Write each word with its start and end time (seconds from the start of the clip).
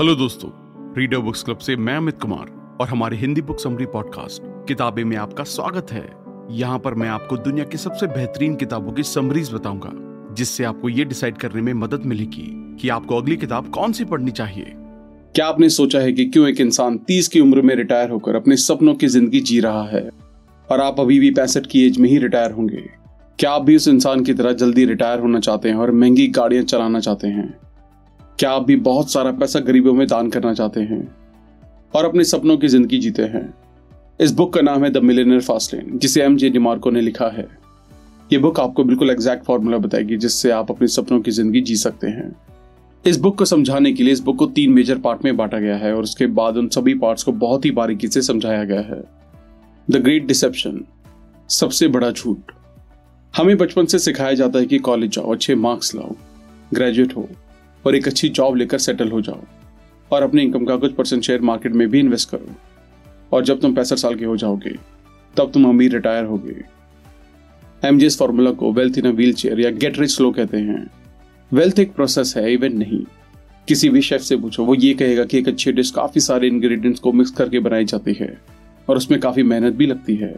Hello 0.00 0.14
दोस्तों 0.14 0.48
reader 0.98 1.18
books 1.18 1.42
club 1.42 1.58
से 1.58 1.76
मैं 1.76 1.96
अमित 1.96 2.20
कुमार 2.20 2.78
और 2.80 2.88
हमारे 2.88 3.16
हिंदी 3.16 3.40
बुक 3.40 3.60
समरी 3.60 3.86
पॉडकास्ट 3.86 4.42
किताबें 4.68 5.04
में 5.04 5.16
आपका 5.16 5.44
स्वागत 5.44 5.92
है। 5.92 6.12
यहाँ 6.50 6.78
पर 6.78 6.94
मैं 6.94 7.08
आपको 7.08 7.36
दुनिया 7.36 7.64
की 7.64 7.76
सबसे 7.76 8.06
बेहतरीन 8.06 8.54
किताबों 8.54 8.92
की 8.92 9.02
समरीज 9.02 9.52
बताऊँगा, 9.54 9.90
जिससे 10.34 10.64
आपको 10.64 10.88
ये 10.88 11.04
डिसाइड 11.04 11.36
करने 11.36 11.62
में 11.62 11.72
मदद 11.74 12.02
मिलेगी 12.04 12.76
कि 12.80 12.88
आपको 12.88 13.16
अगली 13.16 13.36
किताब 13.36 13.70
कौन 13.70 13.92
सी 13.92 14.04
पढ़नी 14.04 14.30
चाहिए। 14.30 14.72
क्या 15.34 15.46
आपने 15.46 15.68
सोचा 15.68 15.98
है 15.98 16.12
कि 16.12 16.24
क्यों 16.24 16.48
एक 16.48 16.60
इंसान 16.60 16.98
तीस 16.98 17.28
की 17.28 17.40
उम्र 17.40 17.62
में 17.62 17.74
रिटायर 17.74 18.10
होकर 18.10 18.34
अपने 18.34 18.56
सपनों 18.56 18.94
की 18.94 19.06
ज़िंदगी 19.06 19.40
जी 19.40 19.60
रहा 19.60 19.84
है? 19.84 20.10
और 20.72 20.80
आप 20.80 21.00
अभी 21.00 21.20
भी 21.20 21.30
पैंसठ 21.30 21.66
की 21.66 21.86
एज 21.86 21.98
में 21.98 22.08
ही 22.08 22.18
रिटायर 22.18 22.50
होंगे। 22.50 22.88
क्या 23.38 23.50
आप 23.50 23.62
भी 23.62 23.76
उस 23.76 23.88
इंसान 23.88 24.24
की 24.24 24.34
तरह 24.34 24.52
जल्दी 24.52 24.84
रिटायर 24.84 25.20
होना 25.20 25.40
चाहते 25.40 25.68
हैं 25.68 25.76
और 25.76 25.90
महँगी 25.90 26.28
गाड़ियाँ 26.28 26.64
चलाना 26.64 27.00
चाहते 27.00 27.28
हैं? 27.28 27.65
क्या 28.38 28.50
आप 28.50 28.62
भी 28.62 28.74
बहुत 28.76 29.10
सारा 29.10 29.30
पैसा 29.32 29.60
गरीबों 29.60 29.92
में 29.94 30.06
दान 30.06 30.28
करना 30.30 30.52
चाहते 30.54 30.80
हैं 30.80 31.00
और 31.94 32.04
अपने 32.04 32.24
सपनों 32.24 32.56
की 32.56 32.68
ज़िंदगी 32.68 32.98
जीते 32.98 33.22
हैं? 33.22 33.54
इस 34.20 34.32
बुक 34.32 34.52
का 34.54 34.60
नाम 34.60 34.84
है 34.84 34.90
द 34.90 34.96
मिलेनियर 34.96 35.40
फास्टलेन, 35.40 35.98
जिसे 35.98 36.22
एम 36.22 36.36
जे 36.36 36.50
डिमार्को 36.50 36.90
ने 36.90 37.00
लिखा 37.00 37.28
है। 37.28 37.46
ये 38.30 38.38
बुक 38.38 38.60
आपको 38.60 38.84
बिल्कुल 38.84 39.10
एग्जैक्ट 39.10 39.44
फॉर्मूला 39.44 39.78
बताएगी, 39.78 40.16
जिससे 40.16 40.50
आप 40.50 40.70
अपने 40.70 40.88
सपनों 40.88 41.20
की 41.20 41.30
ज़िंदगी 41.30 41.60
जी 41.60 41.76
सकते 41.76 42.06
हैं। 42.06 42.34
इस 43.04 43.16
बुक 43.16 43.38
को 43.38 43.44
समझाने 43.44 43.92
के 43.92 44.02
लिए 44.02 44.12
इस 44.12 44.20
बुक 44.20 44.38
को 44.38 44.46
तीन 44.48 44.72
मेजर 44.72 44.98
पार्ट 44.98 45.24
में 45.24 45.36
बांटा 45.36 45.58
गया 45.58 45.76
है 45.76 45.94
और 45.94 46.02
उसके 46.02 46.26
बाद 46.26 46.56
उन 46.56 46.68
सभी 46.68 46.94
पार्ट्स 46.96 47.22
को 47.22 47.32
बहुत 47.34 47.64
ही 47.64 47.70
बारीकी 47.70 48.08
से 48.08 48.22
समझाया 48.22 48.64
गया 48.64 48.80
है। 48.80 49.02
द 49.88 49.96
ग्रेट 49.96 50.26
डिसेप्शन, 50.26 50.84
सबसे 51.50 51.88
बड़ा 51.88 52.10
झूठ। 52.10 52.52
हमें 53.34 53.56
बचपन 53.58 53.86
से 53.86 53.98
सिखाया 53.98 54.34
जाता 54.34 54.58
है 54.58 54.66
कि 54.66 54.78
कॉलेज 54.80 55.10
जाओ, 55.10 55.32
अच्छे 55.32 55.54
मार्क्स 55.56 55.94
लाओ, 55.94 56.14
ग्रेजुएट 56.74 57.16
हो। 57.16 57.28
और 57.86 57.96
एक 57.96 58.08
अच्छी 58.08 58.28
जॉब 58.28 58.56
लेकर 58.56 58.78
सेटल 58.78 59.08
हो 59.08 59.20
जाओ। 59.20 59.40
और 60.12 60.22
अपने 60.22 60.42
इनकम 60.42 60.64
का 60.64 60.76
कुछ 60.76 60.92
परसेंट 60.92 61.22
शेयर 61.22 61.40
मार्केट 61.40 61.72
में 61.72 61.88
भी 61.88 62.00
इन्वेस्ट 62.00 62.30
करो। 62.30 62.50
और 63.32 63.44
जब 63.44 63.60
तुम 63.60 63.74
पैंसठ 63.74 63.96
साल 63.96 64.14
के 64.14 64.24
हो 64.24 64.36
जाओगे, 64.36 64.76
तब 65.36 65.50
तुम 65.52 65.68
अमीर 65.68 65.92
रिटायर 65.92 66.24
होगे। 66.24 66.76
एमजीएस 67.84 68.18
फॉर्मूला 68.18 68.50
को 68.50 68.72
wealth 68.72 68.98
in 68.98 69.04
a 69.04 69.10
wheel 69.10 69.32
chair 69.32 69.60
या 69.60 69.70
गेट 69.70 69.98
रिच 69.98 70.10
स्लो 70.10 70.30
कहते 70.30 70.56
हैं। 70.56 70.90
वेल्थ 71.52 71.78
एक 71.78 71.94
प्रोसेस 71.94 72.34
है 72.36 72.52
इवेंट 72.52 72.74
नहीं। 72.74 73.04
किसी 73.68 73.88
भी 73.88 74.02
शेफ 74.02 74.20
से 74.20 74.36
पूछो, 74.36 74.64
वो 74.64 74.74
ये 74.74 74.94
कहेगा 74.94 75.24
कि 75.24 75.38
एक 75.38 75.48
अच्छी 75.48 75.72
डिश 75.72 75.90
काफ़ी 75.90 76.20
सारे 76.20 76.48
इंग्रेडिएंट्स 76.48 77.00
को 77.00 77.12
मिक्स 77.12 77.30
करके 77.30 77.58
बनाई 77.58 77.84
जाती 77.84 78.12
है 78.12 78.40
और 78.88 78.96
उसमें 78.96 79.20
काफ़ी 79.20 79.42
मेहनत 79.42 79.74
भी 79.74 79.86
लगती 79.86 80.16
है। 80.16 80.36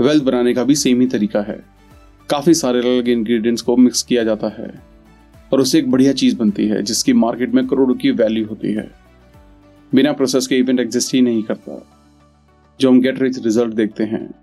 वेल्थ 0.00 0.22
बनाने 0.22 0.54
का 0.54 0.64
भी 0.64 0.74
सेम 0.74 1.00
ही 1.00 1.06
तरीका 1.06 1.40
है। 1.40 1.64
काफ़ी 2.30 2.54
सारे 2.54 2.78
अलग 2.78 3.08
इंग्रेडिएंट्स 3.08 3.62
को 3.62 3.76
मिक्स 3.76 4.02
किया 4.02 4.24
जाता 4.24 4.46
है। 4.48 4.91
और 5.52 5.60
उससे 5.60 5.78
एक 5.78 5.90
बढ़िया 5.90 6.12
चीज़ 6.12 6.36
बनती 6.36 6.68
है, 6.68 6.82
जिसकी 6.82 7.12
मार्केट 7.12 7.54
में 7.54 7.66
करोड़ों 7.66 7.94
की 7.94 8.10
वैल्यू 8.10 8.46
होती 8.46 8.72
है। 8.72 8.90
बिना 9.94 10.12
प्रोसेस 10.12 10.46
के 10.46 10.56
इवेंट 10.56 10.80
एग्जिस्ट 10.80 11.14
ही 11.14 11.20
नहीं 11.20 11.42
करता। 11.42 11.88
जो 12.80 12.90
हम 12.90 13.00
गेट 13.00 13.22
रिच 13.22 13.44
रिज़ल्ट 13.44 13.74
देखते 13.74 14.04
हैं, 14.04 14.34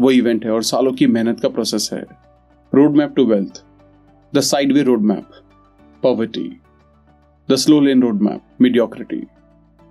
वो 0.00 0.10
इवेंट 0.10 0.44
है 0.44 0.50
और 0.50 0.62
सालों 0.62 0.92
की 0.92 1.06
मेहनत 1.06 1.40
का 1.40 1.48
प्रोसेस 1.48 1.90
है। 1.92 2.04
Road 2.74 2.96
map 2.96 3.14
to 3.16 3.24
wealth 3.26 3.64
the 4.34 4.40
side 4.40 4.72
way 4.72 4.82
road 4.82 5.00
map 5.00 5.30
poverty 6.02 6.60
the 7.50 7.54
slow 7.54 7.80
lane 7.80 8.02
road 8.02 8.22
map 8.22 8.40
mediocrity 8.60 9.26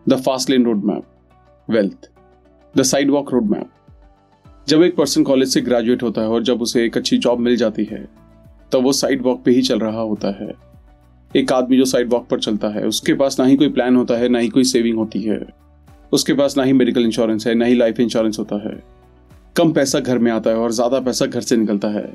the 0.09 0.13
fast 0.13 0.49
lane 0.49 0.65
road 0.65 0.83
map 0.83 1.03
wealth 1.69 2.09
the 2.77 2.81
sidewalk 3.11 3.33
road 3.33 3.43
map 3.43 3.69
जब 4.67 4.81
एक 4.81 4.95
पर्सन 4.95 5.23
कॉलेज 5.23 5.49
से 5.49 5.61
ग्रेजुएट 5.61 6.03
होता 6.03 6.21
है 6.21 6.27
और 6.27 6.43
जब 6.43 6.61
उसे 6.61 6.85
एक 6.85 6.97
अच्छी 6.97 7.17
जॉब 7.17 7.39
मिल 7.39 7.55
जाती 7.55 7.83
है 7.83 8.22
तब 8.73 8.83
वो 8.83 8.91
साइड 8.93 9.21
वॉक 9.21 9.43
पे 9.43 9.51
ही 9.51 9.61
चल 9.61 9.79
रहा 9.79 10.01
होता 10.01 10.27
है। 10.39 10.51
एक 11.31 11.51
आदमी 11.51 11.77
जो 11.77 11.85
साइड 11.85 12.09
वॉक 12.09 12.27
पर 12.27 12.39
चलता 12.39 12.67
है, 12.67 12.85
उसके 12.87 13.13
पास 13.13 13.39
ना 13.39 13.45
ही 13.45 13.55
कोई 13.55 13.69
प्लान 13.69 13.95
होता 13.95 14.17
है, 14.17 14.29
ना 14.29 14.39
ही 14.39 14.49
कोई 14.49 14.63
सेविंग 14.63 14.97
होती 14.97 15.21
है। 15.21 15.39
उसके 16.11 16.33
पास 16.33 16.57
ना 16.57 16.63
ही 16.63 16.73
मेडिकल 16.73 17.05
इंश्योरेंस 17.05 17.47
है, 17.47 17.53
ना 17.55 17.65
ही 17.65 17.75
लाइफ 17.75 17.99
इंश्योरेंस 17.99 18.39
होता 18.39 18.55
है। 18.55 18.81
कम 19.57 19.71
पैसा 19.71 19.99
घर 19.99 20.17
में 20.17 20.31
आता 20.31 20.49
है 20.49 20.55
और 20.55 20.71
ज़्यादा 20.71 20.99
पैसा 20.99 21.25
घर 21.25 21.41
से 21.41 21.57
निकलता 21.57 21.87
है। 21.87 22.11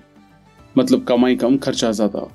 मतलब 0.79 1.05
कमाई 1.05 1.37
कम, 1.37 1.57
खर्चा 1.57 1.91
ज़्यादा। 1.93 2.27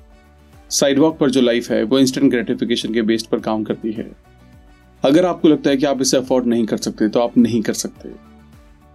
साइड 0.70 0.98
वॉक 0.98 1.18
पर 1.18 1.30
जो 1.30 1.40
लाइफ 1.40 1.70
है, 1.70 1.82
वो 1.82 1.98
इंस्टेंट 1.98 2.30
ग्रेटिफिकेशन 2.30 2.94
के 2.94 3.02
बेस्ड 3.02 3.26
पर 3.26 3.38
काम 3.38 3.64
करती 3.64 3.92
है। 3.92 4.10
अगर 5.02 5.26
आपको 5.26 5.48
लगता 5.48 5.70
है 5.70 5.76
कि 5.76 5.86
आप 5.86 6.00
इसे 6.00 6.16
अफोर्ड 6.16 6.46
नहीं 6.46 6.64
कर 6.66 6.76
सकते 6.76 7.08
तो 7.08 7.20
आप 7.20 7.36
नहीं 7.38 7.62
कर 7.62 7.72
सकते। 7.72 8.10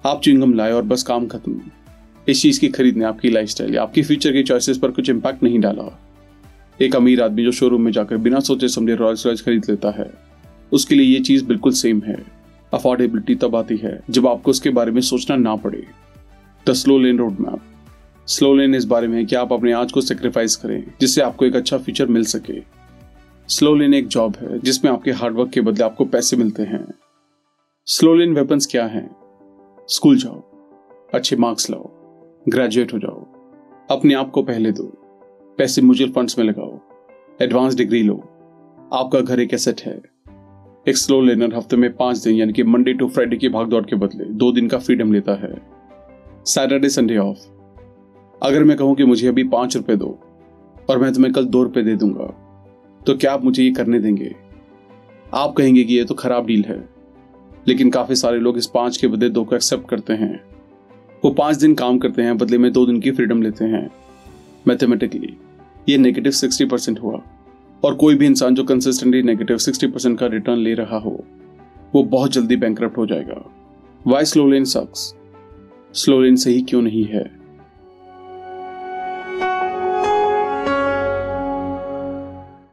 आप 0.04 0.22
च्युइंगम 0.24 0.54
लाए 0.54 0.72
और 0.72 0.84
बस 0.84 1.04
काम 1.04 1.28
खत्म। 1.28 1.62
इस 2.30 2.42
चीज़ 2.42 2.60
की 2.60 2.68
खरीद 2.70 2.98
ने 2.98 3.06
आपकी 3.06 3.30
लाइफ 3.30 3.62
या 3.62 3.82
आपकी 3.82 4.02
फ्यूचर 4.04 4.32
की 4.32 4.44
चॉइसेस 4.44 4.78
पर 4.78 4.92
कुछ 4.92 5.10
इम्पैक्ट 5.10 5.44
नहीं 5.44 5.60
डाला 5.60 6.00
एक 6.82 6.96
अमीर 6.96 7.22
आदमी 7.22 7.44
जो 7.44 7.52
शोरूम 7.52 7.82
में 7.82 7.92
जाकर 7.92 8.18
बिना 8.18 8.40
सोचे 8.40 8.68
समझे 8.68 8.96
रॉयल्स 8.96 9.26
रॉयल्स 9.26 9.42
खरीद 9.42 9.66
लेता 9.70 9.90
है, 9.92 10.14
उसके 10.72 10.96
लिए 10.96 11.06
ये 11.06 11.20
चीज़ 11.20 11.46
बिल्कुल 11.46 11.72
सेम 11.72 12.02
है। 12.08 12.26
अफोर्डेबिलिटी 12.74 13.36
तब 13.36 13.56
आती 13.56 13.78
है 13.78 14.00
जब 14.10 14.28
आपको 14.28 14.52
उसके 14.52 14.70
बारे 14.70 14.92
में 14.92 15.02
सोचना 15.02 15.36
ना 15.36 15.56
पड़े। 15.56 15.84
The 16.68 16.74
slow 16.74 16.98
lane 17.00 17.18
road 17.18 17.40
map 17.40 17.60
slow 18.28 18.56
lane 18.56 18.76
इस 18.76 18.86
बारे 18.86 19.08
में 19.08 19.18
है 19.18 19.26
कि 19.26 19.36
आप 19.36 19.54
अपने 19.54 19.72
आज 19.72 19.92
को 19.92 20.02
सेक्रीफाइस 20.02 20.56
करें, 20.56 20.84
जिससे 21.02 21.22
आपको 21.22 21.46
एक 21.46 21.56
अच्छा 21.56 21.78
फ्यूचर 21.78 22.06
मिल 22.06 22.24
सके। 22.24 22.62
स्लो 23.50 23.76
लेन 23.76 23.94
एक 23.94 24.08
जॉब 24.08 24.36
है, 24.42 24.60
जिसमें 24.60 24.92
आपके 24.92 25.12
हार्डवर्क 25.12 25.50
के 25.50 25.62
बदले 25.62 25.84
आपको 25.84 26.06
पैसे 26.06 26.38
मिलते 26.38 26.64
हैं। 26.64 26.86
स्लो 27.86 28.16
लेन 28.16 28.34
वेपन्स 28.34 28.66
क्या 28.66 28.86
हैं? 28.86 29.10
स्कूल 29.90 30.18
जाओ। 30.18 30.40
अच्छे 31.14 31.36
मार्क्स 31.36 31.70
लाओ। 31.70 31.99
ग्रेजुएट 32.46 32.94
हो 32.94 33.00
जाओ। 33.00 33.26
अपने 33.92 34.14
आप 34.14 34.30
को 34.32 34.44
पहले 34.44 34.72
दो। 34.72 34.84
पैसे 35.58 35.82
म्यूचुअल 35.82 36.12
फंड्स 36.12 36.38
में 36.40 36.46
लगाओ। 36.46 36.80
एडवांस 37.42 37.76
डिग्री 37.76 38.04
लो। 38.04 38.16
आपका 38.94 39.20
घर 39.22 39.40
एक 39.40 39.54
एसेट 39.54 39.82
है। 39.82 40.02
एक 40.88 40.98
स्लो 40.98 41.22
लेनर 41.22 41.56
हफ़्ते 41.56 41.78
में 41.78 41.96
पाँच 41.96 42.18
दिन, 42.18 42.36
यानी 42.36 42.54
कि 42.54 42.64
मंडे 42.64 42.94
टू 42.94 43.08
फ्राइडे 43.08 43.38
की 43.38 43.50
भाग 43.50 43.68
दौड़ 43.68 43.84
के 43.86 43.96
बदले 43.96 44.26
दो 44.26 44.52
दिन 44.52 44.68
का 44.68 44.78
फ्रीडम 44.78 45.14
लेता 45.14 45.34
है। 45.34 45.54
सैटरडे 46.46 46.90
संडे 46.90 47.18
ऑफ़ 47.18 47.38
अगर 48.44 48.64
मैं 48.64 48.78
कहूँ 48.78 48.96
कि 48.96 49.04
मुझे 49.04 49.28
अभी 49.28 49.44
पाँच 49.44 49.76
रुपए 49.76 49.96
दो, 49.96 50.20
और 50.90 50.98
मैं 50.98 51.14
तुम्हें 51.14 51.34
कल 51.34 51.46
दो 51.46 51.64
रुपए 51.64 51.84
दे 51.84 51.96
दूँगा 51.96 52.46
तो 53.08 53.18
क्या 53.18 53.34
आप 53.34 53.44
मुझे 53.44 53.64
ये 53.64 53.72
करने 53.72 54.00
देंगे? 54.00 54.36
आप 55.34 55.54
कहेंगे 55.54 55.84
कि 55.84 55.94
ये 55.94 56.04
तो 56.04 56.14
खराब 56.14 56.46
डील 56.46 56.64
है। 56.64 56.90
लेकिन 57.68 57.90
काफ़ी 57.90 58.16
सारे 58.16 58.40
लोग 58.40 58.58
इस 58.58 58.68
पाँच 58.68 58.98
के 58.98 59.08
बदले 59.08 59.30
दो 59.30 59.44
को 59.44 59.56
एक्सेप्ट 59.56 59.90
करते 59.90 60.14
हैं। 60.14 60.59
वो 61.24 61.32
पाँच 61.32 61.56
दिन 61.56 61.74
काम 61.76 61.98
करते 61.98 62.22
हैं, 62.22 62.38
बदले 62.38 62.58
में 62.58 62.72
दो 62.74 62.86
दिन 62.86 63.00
की 63.00 63.12
फ्रीडम 63.12 63.42
लेते 63.42 63.66
हैं 63.66 63.90
मैथमेटिकली 64.68 65.38
ये 65.90 65.98
नेगेटिव 65.98 66.32
सिक्सटी 66.32 66.66
परसेंट 66.66 67.00
हुआ। 67.00 67.22
और 67.84 67.96
कोई 67.96 68.16
भी 68.16 68.26
इंसान 68.26 68.56
जो 68.56 68.64
कंसिस्टेंटली 68.64 69.22
नेगेटिव 69.24 69.58
सिक्सटी 69.58 69.88
परसेंट 69.88 70.20
का 70.20 70.28
रिटर्न 70.28 70.60
ले 70.60 70.74
रहा 70.74 70.98
हो, 70.98 71.24
वो 71.96 72.04
बहुत 72.04 72.32
जल्दी 72.32 72.56
बैंक 72.56 72.84
हो 72.84 73.06
जाएगा। 73.06 73.44
Why 74.08 74.26
slow 74.26 74.48
lane 74.48 74.64
sucks 74.64 75.14
slow 75.94 76.22
lane 76.22 76.36
सही 76.36 76.62
क्यों 76.62 76.82
नहीं 76.82 77.06
है? 77.06 77.40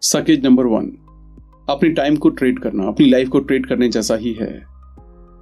सकेज 0.02 0.46
नंबर 0.46 0.66
वन 0.66 0.92
अपनी 1.68 1.90
टाइम 1.90 2.16
को 2.16 2.28
ट्रेड 2.28 2.58
करना, 2.58 2.84
अपनी 2.84 3.08
लाइफ 3.10 3.28
को 3.28 3.40
ट्रेड 3.40 3.66
करने 3.66 3.88
जैसा 3.88 4.16
ही 4.16 4.32
है। 4.32 4.75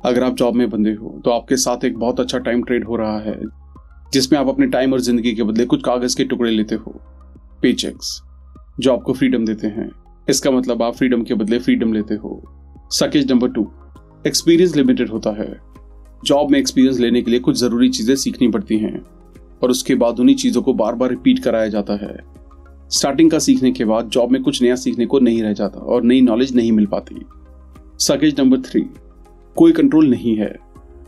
अगर 0.04 0.22
आप 0.22 0.37
जॉब 0.37 0.54
में 0.54 0.69
बंदे 0.70 0.92
हो 0.92 1.20
तो 1.25 1.31
आपके 1.31 1.56
साथ 1.56 1.84
एक 1.84 1.98
बहुत 1.98 2.20
अच्छा 2.20 2.38
टाइम 2.41 2.62
ट्रेड 2.62 2.84
हो 2.84 2.97
रहा 2.97 3.19
है, 3.20 3.38
जिसमें 4.12 4.38
आप 4.38 4.48
अपने 4.48 4.66
टाइम 4.69 4.92
और 4.92 5.00
ज़िंदगी 5.00 5.32
के 5.34 5.42
बदले 5.42 5.65
कुछ 5.66 5.82
कागज़ 5.82 6.16
के 6.16 6.25
टुकड़े 6.25 6.50
लेते 6.50 6.75
हो 6.76 7.00
पे 7.62 7.72
चेक्स 7.75 8.20
जो 8.81 8.92
आपको 8.92 9.12
फ्रीडम 9.12 9.44
देते 9.47 9.66
हैं। 9.69 9.91
इसका 10.28 10.50
मतलब 10.50 10.82
आप 10.82 10.94
फ्रीडम 10.94 11.22
के 11.22 11.34
बदले 11.34 11.59
फ्रीडम 11.59 11.92
लेते 11.92 12.15
हो। 12.15 12.42
Suckage 12.92 13.31
number 13.31 13.48
two 13.50 13.66
experience 14.26 14.76
limited 14.76 15.10
होता 15.10 15.31
है। 15.32 15.53
जॉब 16.22 16.50
में 16.50 16.59
एक्सपीरियंस 16.59 16.98
लेने 17.00 17.22
के 17.22 17.31
लिए 17.31 17.41
कुछ 17.41 17.56
ज़रूरी 17.59 17.88
चीज़ें 17.91 18.15
सीखनी 18.16 18.48
पड़ती 18.48 18.78
हैं, 18.78 19.00
और 19.62 19.71
उसके 19.71 19.94
बाद 19.94 20.21
उन्हीं 20.21 20.36
चीज़ों 20.36 20.62
को 20.62 20.75
बार 20.75 20.94
बार 20.94 21.10
रिपीट 21.10 21.38
कराया 21.38 21.69
जाता 21.69 21.94
है। 21.97 22.16
स्टार्टिंग 22.91 23.31
का 23.31 23.38
सीखने 23.38 23.72
के 23.72 23.84
बाद 23.84 24.09
जॉब 24.09 24.32
में 24.32 24.42
कुछ 24.42 24.62
नया 24.62 24.75
सीखने 24.76 25.06
को 25.06 25.19
नहीं 25.21 25.42
रह 25.42 25.53
जाता, 25.53 25.78
और 25.78 26.03
नई 26.03 26.21
नॉलेज 26.22 26.54
नहीं 26.56 26.72
मिल 26.72 26.86
पाती। 26.89 27.24
सकेज 28.00 28.41
नंबर 28.41 28.60
थ्री 28.60 28.84
कोई 29.56 29.72
कंट्रोल 29.72 30.06
नहीं 30.06 30.36
है। 30.36 30.54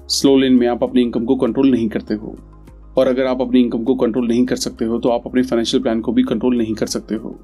स्लो 0.09 0.37
लेन 0.37 0.55
में 0.55 0.67
आप 0.67 0.83
अपनी 0.83 1.03
इनकम 1.03 1.25
को 1.25 1.37
कंट्रोल 1.37 1.71
नहीं 1.71 1.89
करते 1.89 2.15
हो। 2.15 2.37
और 2.99 3.07
अगर 3.07 3.27
आप 3.27 3.41
अपनी 3.41 3.61
इनकम 3.61 3.83
को 3.85 3.95
कंट्रोल 3.95 4.27
नहीं 4.29 4.45
कर 4.47 4.57
सकते 4.57 4.85
हो 4.85 4.99
तो 4.99 5.09
आप 5.09 5.27
अपने 5.27 5.43
फाइनेंशियल 5.43 5.83
प्लान 5.83 6.01
को 6.01 6.13
भी 6.13 6.23
कंट्रोल 6.23 6.57
नहीं 6.59 6.75
कर 6.75 6.87
सकते 6.87 7.15
हो। 7.15 7.39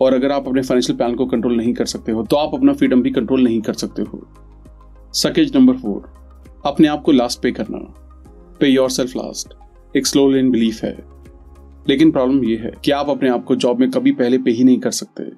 और 0.00 0.14
अगर 0.14 0.32
आप 0.32 0.48
अपने 0.48 0.62
फाइनेंशियल 0.62 0.96
प्लान 0.96 1.14
को 1.14 1.26
कंट्रोल 1.26 1.56
नहीं 1.56 1.74
कर 1.74 1.84
सकते 1.84 2.12
हो 2.12 2.22
तो 2.22 2.36
आप 2.36 2.54
अपना 2.54 2.72
फ्रीडम 2.72 3.02
भी 3.02 3.10
कंट्रोल 3.10 3.44
नहीं 3.44 3.60
कर 3.60 3.72
सकते 3.72 4.02
हो। 4.02 4.26
सकेज 5.14 5.56
नंबर 5.56 5.76
फोर 5.76 6.12
अपने 6.66 6.88
आप 6.88 7.02
को 7.02 7.12
लास्ट 7.12 7.42
पे 7.42 7.52
करना। 7.52 7.78
पे 8.60 8.68
योर 8.68 8.90
सेल्फ 8.90 9.16
लास्ट 9.16 9.54
एक 9.96 10.06
स्लो 10.06 10.28
लेन 10.30 10.50
बिलीफ 10.50 10.82
है। 10.82 10.96
लेकिन 11.88 12.10
प्रॉब्लम 12.10 12.44
यह 12.44 12.62
है 12.62 12.72
कि 12.84 12.90
आप 12.90 13.10
अपने 13.10 13.28
आप 13.28 13.44
को 13.44 13.56
जॉब 13.56 13.80
में 13.80 13.90
कभी 13.90 14.12
पहले 14.12 14.38
पे 14.38 14.50
ही 14.50 14.64
नहीं 14.64 14.78
कर 14.78 14.90
सकते। 14.90 15.30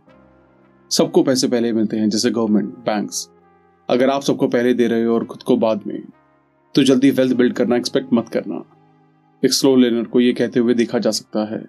सबको 0.90 1.22
पैसे 1.22 1.48
पहले 1.48 1.72
मिलते 1.72 1.96
हैं, 1.96 2.08
जैसे 2.10 2.30
गवर्नमेंट 2.30 2.68
बैंक्स 2.68 3.28
अगर 3.88 4.10
आप 4.10 4.22
सबको 4.22 4.46
पहले 4.48 4.72
दे 4.74 4.86
रहे 4.86 5.04
हो 5.04 5.14
और 5.14 5.24
खुद 5.24 5.42
को 5.42 5.56
बाद 5.56 5.80
में 5.86 6.00
तो 6.74 6.82
जल्दी 6.82 7.10
वेल्थ 7.10 7.36
बिल्ड 7.36 7.52
करना 7.52 7.76
एक्सपेक्ट 7.76 8.12
मत 8.12 8.28
करना। 8.28 8.62
एक 9.42 9.52
स्लो 9.52 9.74
लेनर 9.76 10.04
को 10.04 10.20
यह 10.20 10.34
कहते 10.38 10.60
हुए 10.60 10.74
देखा 10.74 10.98
जा 10.98 11.10
सकता 11.10 11.44
है, 11.44 11.62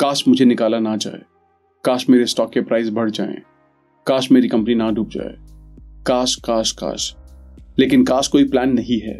काश 0.00 0.26
मुझे 0.28 0.44
निकाला 0.44 0.78
ना 0.78 0.96
जाए, 0.96 1.22
काश 1.84 2.08
मेरे 2.10 2.26
स्टॉक 2.26 2.52
के 2.52 2.60
प्राइस 2.60 2.90
बढ़ 2.90 3.10
जाएँ, 3.10 3.36
काश 4.06 4.30
मेरी 4.32 4.48
कंपनी 4.48 4.74
ना 4.74 4.90
डूब 4.90 5.08
जाए। 5.08 5.34
काश 6.06 6.34
काश 6.34 6.72
काश। 6.72 7.14
लेकिन 7.78 8.04
काश 8.04 8.28
कोई 8.28 8.48
प्लान 8.48 8.72
नहीं 8.72 9.00
है। 9.00 9.18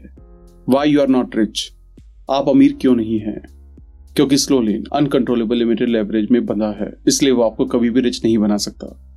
Why 0.69 0.91
you 0.91 1.01
are 1.01 1.09
not 1.09 1.37
rich 1.37 1.69
आप 2.31 2.49
अमीर 2.49 2.77
क्यों 2.81 2.95
नहीं 2.97 3.19
हैं? 3.21 3.41
क्योंकि 4.17 4.37
slow 4.37 4.61
lane 4.61 4.85
uncontrollable 4.93 5.57
limited 5.57 5.89
leverage 5.89 6.29
में 6.31 6.45
बंधा 6.47 6.71
है, 6.81 6.93
इसलिए 7.09 7.33
वो 7.33 7.43
आपको 7.43 7.67
कभी 7.67 7.91
भी 7.91 8.01
रिच 8.01 8.25
नहीं 8.25 8.39
बना 8.39 8.57
सकता। 8.57 9.16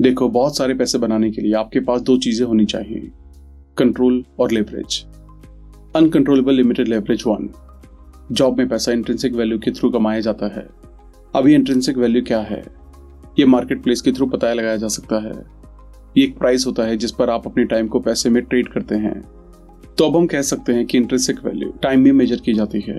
देखो, 0.00 0.28
बहुत 0.28 0.56
सारे 0.56 0.74
पैसे 0.74 0.98
बनाने 0.98 1.30
के 1.30 1.42
लिए 1.42 1.52
आपके 1.54 1.80
पास 1.80 2.00
दो 2.00 2.16
चीज़ें 2.16 2.46
होनी 2.46 2.64
चाहिए। 2.66 3.10
कंट्रोल 3.78 4.24
और 4.38 4.52
leverage 4.52 5.04
uncontrollable 5.96 6.54
limited 6.54 6.88
leverage 6.88 7.22
one 7.26 7.48
job 8.32 8.58
में 8.58 8.68
पैसा 8.68 8.92
इंट्रेंसिक 8.92 9.32
वैल्यू 9.32 9.58
के 9.58 9.70
थ्रू 9.70 9.90
कमाया 9.90 10.20
जाता 10.20 10.46
है। 10.46 10.68
अभी 11.34 11.54
इंट्रेंसिक 11.54 11.98
वैल्यू 11.98 12.22
क्या 12.22 12.40
है? 12.40 12.62
ये 13.38 13.46
मार्केट 13.46 13.82
प्लेस 13.82 14.00
के 14.00 14.12
थ्रू 14.12 14.26
पता 14.26 14.52
लगाया 14.52 14.76
जा 14.76 14.88
सकता 14.88 15.16
है। 15.16 15.32
ये 16.16 16.24
एक 16.24 16.38
प्राइस 16.38 16.66
होता 16.66 16.82
है 16.82 16.96
जिस 16.96 17.10
पर 17.10 17.30
आप 17.30 17.46
अपने 17.46 17.64
टाइम 17.64 17.88
को 17.88 18.00
पैसे 18.00 18.30
में 18.30 18.42
ट्रेड 18.42 18.68
करते 18.68 18.94
हैं। 18.94 19.20
तो 19.98 20.04
अब 20.04 20.16
हम 20.16 20.26
कह 20.26 20.42
सकते 20.42 20.72
हैं 20.72 20.86
कि 20.86 20.98
इंट्रेंसिक 20.98 21.44
वैल्यू 21.44 21.70
टाइम 21.82 22.00
में 22.00 22.12
मेजर 22.12 22.36
की 22.36 22.54
जाती 22.54 22.80
है। 22.80 22.98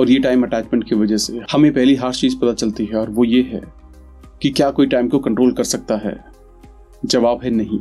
और 0.00 0.10
ये 0.10 0.18
टाइम 0.18 0.42
अटैचमेंट 0.42 0.88
की 0.88 0.94
वजह 0.94 1.16
से 1.16 1.40
हमें 1.52 1.72
पहली 1.74 1.94
हर 1.94 2.12
चीज़ 2.12 2.36
पता 2.36 2.52
चलती 2.52 2.84
है 2.84 2.96
और 2.96 3.10
वो 3.10 3.24
ये 3.24 3.42
है। 3.42 3.81
कि 4.42 4.50
क्या 4.50 4.70
कोई 4.70 4.86
टाइम 4.86 5.08
को 5.08 5.18
कंट्रोल 5.18 5.52
कर 5.52 5.64
सकता 5.64 5.96
है? 5.96 6.24
जवाब 7.04 7.42
है 7.42 7.50
नहीं। 7.50 7.80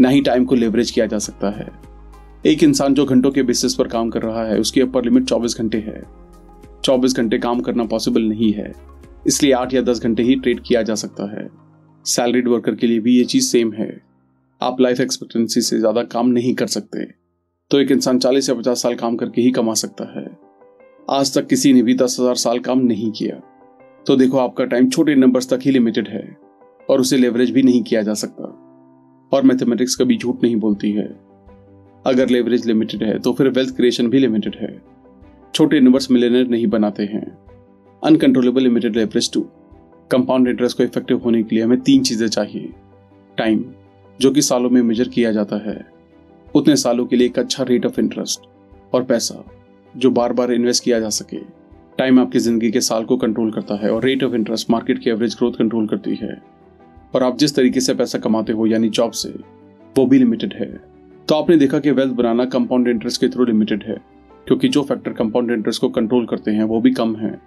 ना 0.00 0.08
ही 0.08 0.20
टाइम 0.20 0.44
को 0.44 0.54
लेवरेज 0.54 0.90
किया 0.90 1.06
जा 1.06 1.18
सकता 1.18 1.50
है। 1.50 1.72
एक 2.46 2.62
इंसान 2.62 2.94
जो 2.94 3.04
घंटों 3.04 3.30
के 3.30 3.42
बेसिस 3.42 3.74
पर 3.74 3.88
काम 3.88 4.10
कर 4.10 4.22
रहा 4.22 4.44
है, 4.44 4.58
उसकी 4.58 4.80
अपर 4.80 5.04
लिमिट 5.04 5.24
24 5.24 5.58
घंटे 5.58 5.78
है। 5.78 6.02
24 6.84 7.16
घंटे 7.16 7.38
काम 7.38 7.60
करना 7.60 7.84
पॉसिबल 7.84 8.22
नहीं 8.22 8.52
है। 8.52 8.72
इसलिए 9.26 9.52
आठ 9.52 9.74
या 9.74 9.82
दस 9.82 10.02
घंटे 10.02 10.22
ही 10.22 10.34
ट्रेड 10.34 10.60
किया 10.60 10.82
जा 10.82 10.94
सकता 10.94 11.40
है। 11.40 11.50
सैलरीड 12.04 12.48
वर्कर 12.48 12.74
के 12.74 12.86
लिए 12.86 13.00
भी 13.00 13.18
ये 13.18 13.24
चीज़ 13.24 13.44
सेम 13.44 13.72
है। 13.72 14.00
आप 14.62 14.80
लाइफ 14.80 15.00
एक्सपेक्टेंसी 15.00 15.60
से 15.60 15.78
ज़्यादा 15.78 16.02
काम 16.02 16.28
नहीं 16.28 16.54
कर 16.54 16.66
सकते। 16.66 17.04
तो 17.70 17.80
एक 17.80 17.90
इंसान 17.90 18.18
चालीस 18.18 18.48
या 18.48 18.54
पचास 18.54 18.82
साल 18.82 18.94
काम 18.94 19.16
करके 19.16 19.42
ही 19.42 19.50
कमा 19.50 19.74
सकता 19.74 20.20
है। 20.20 20.38
आज 21.10 21.38
तक 21.38 21.46
किसी 21.46 21.72
ने 21.72 21.82
भी 21.82 21.94
दस 21.94 22.16
हज़ार 22.20 22.34
साल 22.34 22.58
काम 22.58 22.78
नहीं 22.78 23.10
किया। 23.10 23.51
तो 24.06 24.16
देखो 24.16 24.38
आपका 24.38 24.64
टाइम 24.64 24.88
छोटे 24.90 25.14
नंबर्स 25.14 25.48
तक 25.48 25.60
ही 25.62 25.70
लिमिटेड 25.70 26.08
है, 26.08 26.36
और 26.90 27.00
उसे 27.00 27.16
लेवरेज 27.16 27.50
भी 27.50 27.62
नहीं 27.62 27.82
किया 27.82 28.02
जा 28.02 28.14
सकता। 28.14 28.58
और 29.32 29.42
मैथमेटिक्स 29.42 29.94
कभी 29.96 30.16
झूठ 30.16 30.42
नहीं 30.42 30.56
बोलती 30.56 30.90
है। 30.92 31.06
अगर 32.04 32.28
लेवरेज 32.28 32.66
लिमिटेड 32.66 33.02
है 33.02 33.18
तो 33.18 33.32
फिर 33.32 33.48
वेल्थ 33.48 33.76
क्रिएशन 33.76 34.08
भी 34.08 34.18
लिमिटेड 34.18 34.56
है। 34.60 34.76
छोटे 35.54 35.80
नंबर्स 35.80 36.10
मिलेनर 36.10 36.48
नहीं 36.48 36.66
बनाते 36.66 37.02
हैं। 37.04 37.24
Uncontrollable 38.02 38.62
limited 38.62 38.96
leverage 38.96 39.32
two 39.32 39.40
compound 40.10 40.48
interest 40.48 40.76
को 40.76 40.84
इफ़ेक्टिव 40.84 41.18
होने 41.18 41.42
के 41.42 41.56
लिए 41.56 41.64
हमें 41.64 41.80
तीन 41.80 42.02
चीज़ें 42.02 42.26
चाहिए। 42.28 42.68
टाइम 43.38 43.64
जो 44.20 44.30
कि 44.30 44.42
सालों 44.42 44.70
में 44.70 44.82
मेजर 44.82 45.08
किया 45.08 45.32
जाता 45.32 45.56
है। 45.68 45.80
उतने 46.54 46.76
सालों 46.76 47.06
के 47.06 47.16
लिए 47.16 47.26
एक 47.26 47.38
अच्छा 47.38 47.64
रेट 47.64 47.86
ऑफ़ 47.86 48.00
इंटरेस्ट 48.00 48.48
और 48.94 49.04
पैसा, 49.04 49.44
जो 49.94 50.10
बार 50.10 50.32
बार 50.32 50.52
इन्वेस्ट 50.52 50.84
किया 50.84 51.00
जा 51.00 51.08
सके। 51.10 51.61
टाइम 51.98 52.20
आपकी 52.20 52.38
ज़िंदगी 52.38 52.70
के 52.70 52.80
साल 52.80 53.04
को 53.04 53.16
कंट्रोल 53.16 53.50
करता 53.50 53.74
है 53.74 53.90
और 53.90 54.04
रेट 54.04 54.24
ऑफ़ 54.24 54.34
इंटरेस्ट 54.34 54.70
मार्केट 54.70 54.98
की 54.98 55.10
एवरेज 55.10 55.34
ग्रोथ 55.34 55.52
कंट्रोल 55.52 55.86
करती 55.86 56.14
है। 56.14 56.42
और 57.14 57.22
आप 57.22 57.38
जिस 57.38 57.54
तरीके 57.54 57.80
से 57.80 57.94
पैसा 57.94 58.18
कमाते 58.18 58.52
हो, 58.52 58.66
यानी 58.66 58.88
जॉब 58.88 59.10
से, 59.10 59.28
वो 59.98 60.06
भी 60.06 60.18
लिमिटेड 60.18 60.54
है। 60.54 60.80
तो 61.28 61.34
आपने 61.34 61.56
देखा 61.56 61.78
कि 61.78 61.90
वेल्थ 61.90 62.12
बनाना 62.12 62.44
कंपाउंड 62.44 62.88
इंटरेस्ट 62.88 63.20
के 63.20 63.28
थ्रू 63.28 63.44
लिमिटेड 63.44 63.82
है, 63.82 63.96
क्योंकि 64.46 64.68
जो 64.68 64.82
फैक्टर 64.82 65.12
कंपाउंड 65.12 65.50
इंटरेस्ट 65.50 65.80
को 65.80 65.88
कंट्रोल 65.88 66.26
करते 66.26 66.50
हैं, 66.50 66.64
वो 66.64 66.80
भी 66.80 66.90
कम 66.90 67.16
है। 67.16 67.40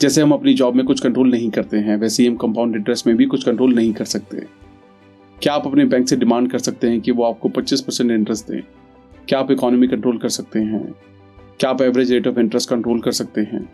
जैसे 0.00 0.22
हम 0.22 0.32
अपनी 0.32 0.54
जॉब 0.54 0.74
में 0.74 0.86
कुछ 0.86 1.00
कंट्रोल 1.00 1.30
नहीं 1.30 1.50
करते 1.50 1.76
हैं, 1.76 1.96
वैसे 1.96 2.22
ही 2.22 2.28
हम 2.28 2.36
कंपाउंड 2.36 2.76
इंटरेस्ट 2.76 3.06
में 3.06 3.16
भी 3.16 3.24
कुछ 3.24 3.44
कंट्रोल 3.44 3.74
नहीं 3.74 3.92
कर 3.92 4.04
सकते। 4.04 4.46
क्या 5.42 5.54
आप 5.54 5.66
अपने 5.66 5.84
बैंक 5.84 6.08
से 6.08 6.16
डिमांड 6.16 6.50
कर 6.50 6.58
सकते 6.58 6.88
हैं 6.88 7.00
कि 7.00 7.12
वो 7.12 7.24
आपको 7.24 7.48
25 7.48 7.80
परसेंट 7.80 8.10
इंटरेस्ट 8.10 8.50
दें? 8.50 8.62
क्या 9.28 9.38
आप 9.38 9.50
इकोनॉमी 9.50 9.88
कंट्रोल 9.88 10.18
कर 10.18 10.28
सकते 10.28 10.58
हैं? 10.58 10.94
क्या 11.60 11.70
आप 11.70 11.82
average 11.82 12.12
rate 12.12 12.26
of 12.26 12.38
interest 12.40 12.68
control 12.70 13.00
कर 13.00 13.12
सकते 13.12 13.40
हैं? 13.42 13.68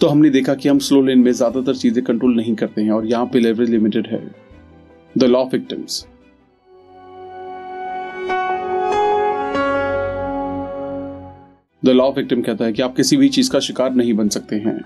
तो 0.00 0.08
हमने 0.08 0.30
देखा 0.30 0.54
कि 0.54 0.68
हम 0.68 0.78
स्लो 0.78 1.00
लेन 1.02 1.18
में 1.18 1.30
ज़्यादातर 1.32 1.76
चीज़ें 1.76 2.02
कंट्रोल 2.04 2.36
नहीं 2.36 2.54
करते 2.54 2.82
हैं 2.82 2.90
और 2.90 3.06
यहाँ 3.06 3.26
पे 3.26 3.40
लेवरेज 3.40 3.70
लिमिटेड 3.70 4.06
है। 4.06 4.20
The 5.14 5.24
law 5.24 5.38
of 5.38 5.52
victims 5.52 6.06
the 11.82 11.88
law 11.88 12.04
of 12.04 12.16
victim 12.16 12.42
कहता 12.42 12.64
है 12.64 12.72
कि 12.72 12.82
आप 12.82 12.94
किसी 12.96 13.16
भी 13.16 13.28
चीज़ 13.28 13.50
का 13.50 13.60
शिकार 13.60 13.94
नहीं 13.94 14.14
बन 14.14 14.28
सकते 14.28 14.56
हैं। 14.56 14.80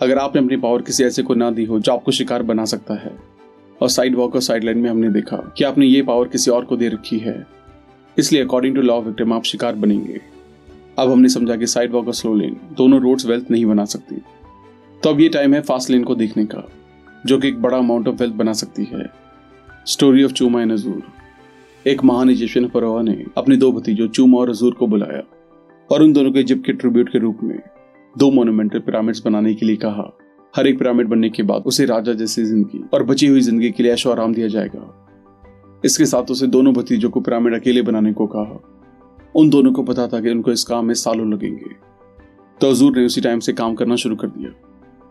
अगर 0.00 0.18
आपने 0.18 0.42
अपनी 0.42 0.56
पावर 0.56 0.82
किसी 0.82 1.04
ऐसे 1.04 1.22
को 1.22 1.34
ना 1.34 1.50
दी 1.50 1.64
हो 1.64 1.78
जो 1.80 1.92
आपको 1.92 2.12
शिकार 2.12 2.42
बना 2.42 2.64
सकता 2.64 2.94
है। 2.94 3.12
और 3.80 3.88
साइड 3.88 4.16
वॉक 4.16 4.34
और 4.34 4.40
साइड 4.40 4.64
लाइन 4.64 4.78
में 4.78 4.90
हमने 4.90 5.10
देखा 5.10 5.36
कि 5.58 5.64
आपने 5.64 5.86
ये 5.86 6.02
पावर 6.02 6.28
किसी 6.28 6.50
और 6.50 6.64
को 6.64 6.76
दे 6.76 6.88
रखी 6.88 7.18
है। 7.18 7.46
इसलिए 8.16 8.44
according 8.44 8.74
to 8.74 8.82
law 8.82 8.94
of 8.94 9.04
victim 9.04 9.32
आप 9.32 9.42
शिकार 9.44 9.74
बनेंगे। 9.76 10.20
अब 10.98 11.10
हमने 11.10 11.28
समझा 11.28 11.56
कि 11.56 11.66
साइड 11.66 11.92
वॉक 11.92 12.06
और 12.06 12.14
स्लो 12.14 12.34
लेन 12.34 12.56
दोनों 12.76 13.00
रोड्स 13.00 13.26
वेल्थ 13.26 13.50
नहीं 13.50 13.66
बना 13.66 13.84
सकती। 13.84 14.16
तो 15.00 15.10
अब 15.10 15.20
ये 15.20 15.28
टाइम 15.28 15.54
है 15.54 15.60
फास्ट 15.60 15.90
लेन 15.90 16.04
को 16.04 16.14
देखने 16.14 16.44
का, 16.44 16.62
जो 17.26 17.38
कि 17.38 17.48
एक 17.48 17.60
बड़ा 17.62 17.76
अमाउंट 17.78 18.08
ऑफ़ 18.08 18.14
वेल्थ 18.14 18.34
बना 18.34 18.52
सकती 18.52 18.84
है। 18.84 19.04
Story 19.86 20.24
of 20.24 20.32
Chuma 20.32 20.62
and 20.62 20.72
Azoor 20.72 21.02
एक 21.86 22.02
महान 22.04 22.30
इजिप्शियन 22.30 22.66
फरोवा 22.68 23.02
ने 23.02 23.24
अपने 23.38 23.56
दो 23.56 23.70
भतीजों 23.72 24.08
चूमा 24.08 24.38
और 24.38 24.50
अजूर 24.50 24.74
को 24.74 24.86
बुलाया 24.86 25.22
और 25.90 26.02
उन 26.02 26.12
दोनों 26.12 26.32
के 26.32 26.40
इजिप्ट 26.40 26.66
के 26.66 26.72
ट्रिब्यूट 26.72 27.12
के 27.12 27.18
रूप 27.18 27.38
में 27.42 27.58
दो 28.14 28.30
मोनूमेंटल 28.30 28.78
पिरामिड्स 28.78 29.22
बनाने 29.24 29.54
के 29.54 29.66
लिए 29.66 29.76
कहा। 29.76 30.10
हर 30.54 30.66
एक 30.66 30.78
पिरामिड 30.78 31.08
बनने 31.08 31.30
के 31.30 31.42
बाद 31.42 31.62
उसे 31.66 31.84
राजा 31.84 32.12
जैसी 32.14 32.44
ज़िंदगी 32.44 32.82
और 32.94 33.02
बची 33.02 33.26
हुई 33.26 33.40
ज़िंदगी 33.40 33.70
के 33.70 33.82
लिए 33.82 33.92
ऐशो 33.92 34.10
आराम 34.10 34.34
दिया 34.34 34.48
जाएगा। 34.48 35.80
इसके 35.84 36.06
साथ 36.06 36.30
उसे 36.30 36.46
दोनों 36.46 36.72
भतीजों 36.74 37.10
को 37.10 37.20
पिरामिड 37.20 37.54
अकेले 37.54 37.82
बनाने 37.82 38.12
को 38.12 38.26
कहा। 38.26 38.60
उन 39.36 39.50
दोनों 39.50 39.72
को 39.72 39.82
पता 39.82 40.08
था 40.08 40.20
कि 40.20 40.30
उनको 40.30 40.52
इस 40.52 40.64
काम 40.64 40.84
में 40.84 40.94
सालों 40.94 41.32
लगेंगे। 41.32 41.88
तो 42.60 42.70
हजूर 42.70 42.98
ने 42.98 43.06
उसी 43.06 43.20
टाइम 43.20 43.38
से 43.38 43.52
काम 43.52 43.74
करना 43.74 43.96
शुरू 43.96 44.16
कर 44.16 44.26
दिया। 44.26 44.50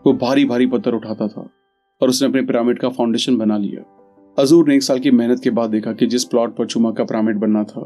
वो 0.06 0.12
भारी 0.12 0.44
भारी 0.44 0.66
पत्थर 0.66 0.94
उठाता 0.94 1.28
था 1.28 1.50
और 2.02 2.08
उसने 2.08 2.28
अपने 2.28 2.42
पिरामिड 2.42 2.78
का 2.78 2.88
फाउंडेशन 2.88 3.36
बना 3.36 3.56
लिया। 3.56 3.94
हजूर 4.40 4.68
ने 4.68 4.76
एक 4.76 4.82
साल 4.82 4.98
की 4.98 5.10
मेहनत 5.10 5.40
के 5.44 5.50
बाद 5.50 5.70
देखा 5.70 5.92
कि 5.92 6.06
जिस 6.06 6.24
प्लॉट 6.24 6.56
पर 6.56 6.66
चुमा 6.66 6.90
का 6.90 7.04
पिरामिड 7.04 7.36
बनना 7.36 7.64
था, 7.64 7.80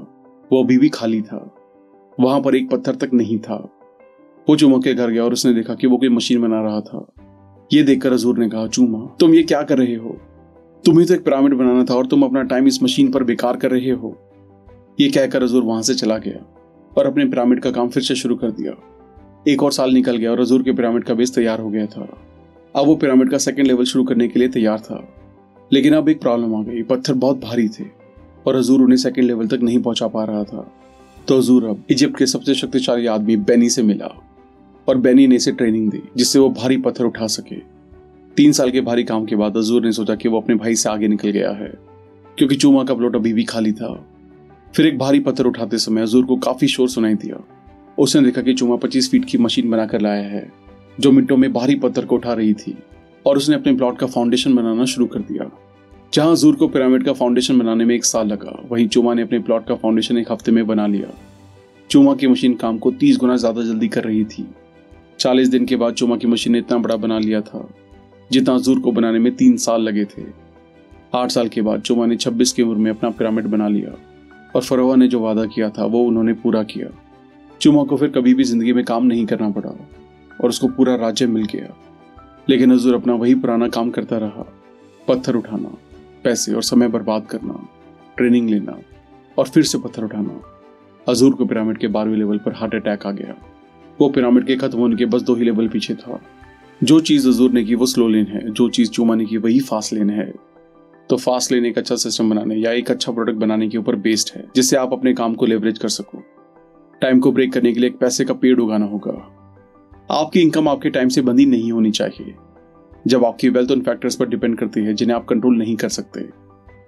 वो 0.53 0.65
अभी 0.65 0.79
भी 0.79 0.89
खाली 0.89 1.23
था। 1.23 1.55
वहाँ 2.21 2.41
पर 2.41 2.55
एक 2.55 2.71
पत्थर 2.71 2.95
तक 2.95 3.11
नहीं 3.15 3.39
था। 3.39 3.71
वो 4.49 4.57
चुमा 4.57 4.79
के 4.79 4.95
घर 4.95 5.11
गया 5.11 5.25
और 5.25 5.33
उसने 5.33 5.55
देखा 5.55 5.75
कि 5.75 5.87
वो 5.87 5.97
कोई 5.97 6.09
मशीन 6.09 6.43
बना 6.43 6.63
रहा 6.63 6.81
था। 6.81 7.13
ये 7.73 7.83
देखकर 7.83 8.13
हजूर 8.13 8.39
ने 8.39 8.49
कहा, 8.49 8.67
चूमा, 8.67 9.17
तुम 9.21 9.35
ये 9.35 9.43
क्या 9.43 9.63
कर 9.63 9.79
रहे 9.79 9.95
हो? 9.95 10.17
तुम्हें 10.85 11.07
तो 11.07 11.15
एक 11.15 11.25
पिरामिड 11.25 11.55
बनाना 11.55 11.85
था 11.85 11.95
और 11.95 12.07
तुम 12.07 12.23
अपना 12.23 12.43
टाइम 12.43 12.67
इस 12.67 12.83
मशीन 12.83 13.13
पर 13.13 13.25
बेकार 13.25 13.57
कर 13.57 13.71
रहे 13.71 13.91
हो। 13.91 14.32
ये 15.01 15.09
कहकर 15.11 15.43
हजूर 15.43 15.63
वहाँ 15.63 15.83
से 15.83 15.95
चला 15.95 16.19
गया 16.19 16.45
और 16.99 17.07
अपने 17.07 17.25
पिरामिड 17.25 17.61
का 17.61 17.71
काम 17.71 17.89
फिर 17.89 18.03
से 18.03 18.15
शुरू 18.15 18.37
कर 18.37 18.51
दिया। 18.51 18.73
एक 19.49 19.63
और 19.63 19.73
साल 19.73 19.91
निकल 19.91 20.17
गया 20.17 20.31
और 20.31 20.41
हजूर 20.41 20.63
के 20.63 20.73
पिरामिड 20.73 21.05
का 21.05 21.15
बेस 21.15 21.35
तैयार 21.35 21.61
हो 21.61 21.71
गया 21.71 21.87
था। 21.87 22.19
अब 22.77 22.87
वो 22.87 22.97
पिरामिड 22.97 23.31
का 23.31 23.39
सेकेंड 23.39 23.67
लेवल 23.67 23.85
शुरू 23.85 24.05
करने 24.05 24.29
के 24.29 24.39
लिए 24.39 24.49
तैयार 24.49 24.79
था। 24.79 25.15
लेकिन 25.73 25.95
अब 25.95 26.09
एक 26.09 26.21
प्रॉब्लम 26.21 26.55
आ 26.55 26.63
गई। 26.63 26.83
पत्थर 26.83 27.15
बहुत 27.15 27.41
भारी 27.41 27.69
थे 27.69 27.85
और 28.47 28.57
हजूर 28.57 28.81
उन्हें 28.81 28.97
सेकेंड 28.97 29.27
लेवल 29.27 29.47
तक 29.47 29.61
नहीं 29.63 29.83
पहुँचा 29.83 30.09
पा 30.09 30.25
रहा 30.25 30.45
था। 30.45 30.73
तो 31.29 31.39
हजूर 31.39 31.65
अब 31.65 31.83
इजिप्ट 31.91 32.19
के 32.19 32.27
सबसे 32.27 32.55
शक्तिशाली 32.55 33.07
आदमी 33.07 33.37
बेनी 33.37 33.71
से 33.71 33.83
मिला 33.83 34.23
और 34.89 34.99
बेनी 34.99 35.27
ने 35.27 35.35
इसे 35.35 35.53
ट्रेनिंग 35.53 35.91
दी, 35.91 36.03
जिससे 36.17 36.39
वो 36.39 36.49
भारी 36.51 36.77
पत्थर 36.77 37.05
उठा 37.05 37.27
सके। 37.27 37.57
तीन 38.37 38.53
साल 38.53 38.71
के 38.71 38.81
भारी 38.81 39.05
काम 39.05 39.25
के 39.25 39.37
बाद 39.37 39.57
हजूर 39.57 39.85
ने 39.85 39.93
सोचा 39.93 40.15
कि 40.15 40.29
वो 40.29 40.41
अपने 40.41 40.55
भाई 40.55 40.75
से 40.75 40.89
आगे 40.89 41.09
निकल 41.09 41.31
गया 41.31 41.51
है, 41.51 41.73
क्योंकि 42.39 42.57
चूमा 42.57 42.85
का 42.85 42.95
प्लॉट 42.95 43.17
अभी 43.17 43.33
भी 43.33 43.45
खाली 43.45 43.73
था। 43.73 44.07
फिर 44.75 44.87
एक 44.87 44.99
भारी 44.99 45.21
पत्थर 45.21 45.47
उठाते 45.47 45.79
समय 45.79 46.03
हजूर 46.03 46.25
को 46.27 46.37
काफ़ी 46.37 46.69
शोर 46.69 46.89
सुनाई 46.89 47.15
दिया। 47.15 47.43
उसने 47.99 48.23
देखा 48.23 48.43
कि 48.43 48.55
चुमा 48.55 48.77
पच्चीस 48.77 49.11
फीट 49.11 49.25
की 49.25 49.39
मशीन 49.39 49.71
बनाकर 49.71 50.01
लाया 50.01 50.23
है, 50.23 50.53
जो 51.01 51.11
मिनटों 51.13 51.37
में 51.37 51.53
भारी 51.53 51.75
पत्थर 51.75 52.05
को 52.05 52.15
उठा 52.15 52.33
रही 52.33 52.55
थी, 52.55 52.75
और 53.27 53.37
उसने 53.37 53.55
अपने 53.55 53.73
प्लॉट 53.73 53.99
का 53.99 54.07
फाउंडेशन 54.07 54.55
बनाना 54.55 54.85
शुरू 54.85 55.07
कर 55.07 55.21
दिया। 55.21 55.51
जहाँ 56.15 56.33
हजूर 56.33 56.55
को 56.55 56.69
पिरामिड 56.69 57.05
का 57.05 57.13
फाउंडेशन 57.13 57.59
बनाने 57.59 57.85
में 57.85 57.95
एक 57.95 58.05
साल 58.05 58.27
लगा, 58.27 58.59
वहीं 58.71 58.89
चुमा 58.89 59.15
ने 59.15 59.23
अपने 59.23 59.39
प्लॉट 59.39 59.67
का 59.67 59.75
फाउंडेशन 59.75 60.19
एक 60.19 60.33
हफ़्ते 60.33 60.53
में 60.53 60.67
बना 60.67 60.87
लिया। 60.87 61.09
चुमा 61.91 62.15
की 62.15 62.27
मशीन 62.27 62.55
काम 62.55 62.79
को 62.79 62.91
तीस 62.91 63.17
गुना 63.17 63.37
ज़्यादा 63.37 63.63
जल्दी 63.63 63.89
कर 63.89 64.05
रही 64.05 64.25
थी। 64.25 64.47
चालीस 65.21 65.49
दिन 65.49 65.67
के 65.67 65.77
बाद 65.77 65.95
चुमा 65.95 66.17
की 66.17 66.27
मशीन 66.27 66.53
ने 66.53 66.59
इतना 66.59 66.79
बड़ा 66.79 66.97
बना 66.97 67.19
लिया 67.19 67.41
था, 67.41 67.69
जितना 68.31 68.55
हजूर 68.55 68.81
को 68.81 68.93
बनाने 68.93 69.19
में 69.19 69.35
तीन 69.37 69.57
साल 69.57 69.83
लगे 69.83 70.05
थे। 70.05 70.23
आठ 71.15 71.31
साल 71.31 71.49
के 71.49 71.63
बाद 71.63 71.81
चुमा 71.81 72.07
ने 72.07 72.17
छब्बीस 72.17 72.53
की 72.53 72.63
उम्र 72.63 72.77
में 72.77 72.91
अपना 72.91 73.11
पिरामिड 73.11 73.47
बना 73.47 73.69
लिया। 73.69 73.95
और 74.57 74.63
फरोवा 74.63 74.97
ने 74.97 75.09
जो 75.09 75.21
वादा 75.21 75.47
किया 75.47 75.71
था, 75.71 75.85
वो 75.85 76.05
उन्होंने 76.05 76.33
पूरा 76.33 76.63
किया। 76.63 76.99
चुमा 77.61 77.85
को 77.85 77.97
फिर 77.97 78.09
कभी 78.09 78.35
भी 78.35 78.45
ज़िंदगी 78.45 78.73
में 78.73 78.85
काम 78.85 79.05
नहीं 79.05 79.27
करना 79.27 79.51
पड़ा 79.51 79.89
और 80.41 80.49
उसको 80.49 80.69
पूरा 80.69 80.95
राज्य 80.95 81.27
मिल 81.27 81.45
गया। 81.45 81.77
लेकिन 82.49 82.73
हजूर 82.73 82.95
अपना 82.95 83.15
वही 83.15 83.35
पुराना 83.35 83.69
काम 83.69 83.91
करता 83.91 84.19
रहा। 84.19 84.53
पत्थर 85.09 85.35
उठाना, 85.35 85.77
पैसे 86.25 86.55
और 86.55 86.63
समय 86.63 86.89
बर्बाद 86.89 87.27
करना, 87.27 87.69
ट्रेनिंग 88.17 88.51
लेना 88.51 88.79
और 89.39 89.49
फिर 89.49 89.63
से 89.63 89.79
पत्थर 89.79 90.05
उठाना। 90.05 90.41
हजूर 91.09 91.33
को 91.35 91.47
पिरामिड 91.47 91.79
के 91.79 91.87
बारहवें 91.87 92.17
लेवल 92.17 92.39
पर 92.39 92.53
हार्ट 92.53 92.75
अटैक 92.75 93.07
आ 93.07 93.11
गया। 93.11 93.35
वो 94.01 94.09
पिरामिड 94.09 94.47
के 94.47 94.57
खत्म 94.57 94.79
होने 94.79 94.97
के 94.97 95.05
बस 95.05 95.23
दो 95.23 95.35
ही 95.35 95.45
लेवल 95.45 95.69
पीछे 95.69 95.95
था। 95.95 96.21
जो 96.83 97.01
चीज़ 97.01 97.29
हजूर 97.29 97.51
ने 97.51 97.65
की, 97.65 97.75
वो 97.75 97.87
स्लो 97.87 98.09
लेन 98.09 98.27
है। 98.27 98.51
जो 98.51 98.69
चीज़ 98.69 98.91
चूमा 98.91 99.15
ने 99.15 99.25
की, 99.25 99.37
वही 99.37 99.61
फास्ट 99.61 99.93
लेन 99.93 100.11
है। 100.11 100.33
तो 101.13 101.17
फास्ट 101.17 101.51
लेन 101.53 101.65
एक 101.67 101.79
अच्छा 101.79 101.97
सिस्टम 101.97 102.31
बनाने 102.31 102.55
या 102.57 102.71
एक 102.73 102.91
अच्छा 102.91 103.13
प्रोडक्ट 103.13 103.39
बनाने 103.39 103.69
के 103.69 103.79
ऊपर 103.79 103.97
बेस्ड 103.97 104.31
है, 104.37 104.45
जिससे 104.57 104.77
आप 104.77 104.93
अपने 104.93 105.13
काम 105.15 105.35
को 105.35 105.47
लेवरेज 105.47 105.79
कर 105.79 105.89
सको। 105.89 106.19
टाइम 107.03 107.19
को 107.21 107.33
ब्रेक 107.33 107.53
करने 107.53 107.73
के 107.73 107.81
लिए 107.81 107.89
एक 107.89 107.97
पैसे 107.97 108.25
का 108.25 108.35
पेड़ 108.35 108.59
उगाना 108.61 108.87
होगा। 108.87 109.13
आपकी 110.11 110.41
इनकम 110.41 110.69
आपके 110.69 110.91
टाइम 110.91 111.09
से 111.09 111.23
बंदी 111.23 111.45
नहीं 111.47 111.73
होनी 111.73 111.91
चाहिए। 111.91 112.35
जब 113.07 113.25
आपकी 113.25 113.49
वेल्थ 113.49 113.71
उन 113.71 113.81
फैक्टर्स 113.81 114.17
पर 114.17 114.29
डिपेंड 114.29 114.57
करती 114.59 114.81
है, 114.81 114.95
जिन्हें 114.95 115.17
आप 115.17 115.25
कंट्रोल 115.25 115.57
नहीं 115.59 115.75
कर 115.77 115.89
सकते 115.89 116.21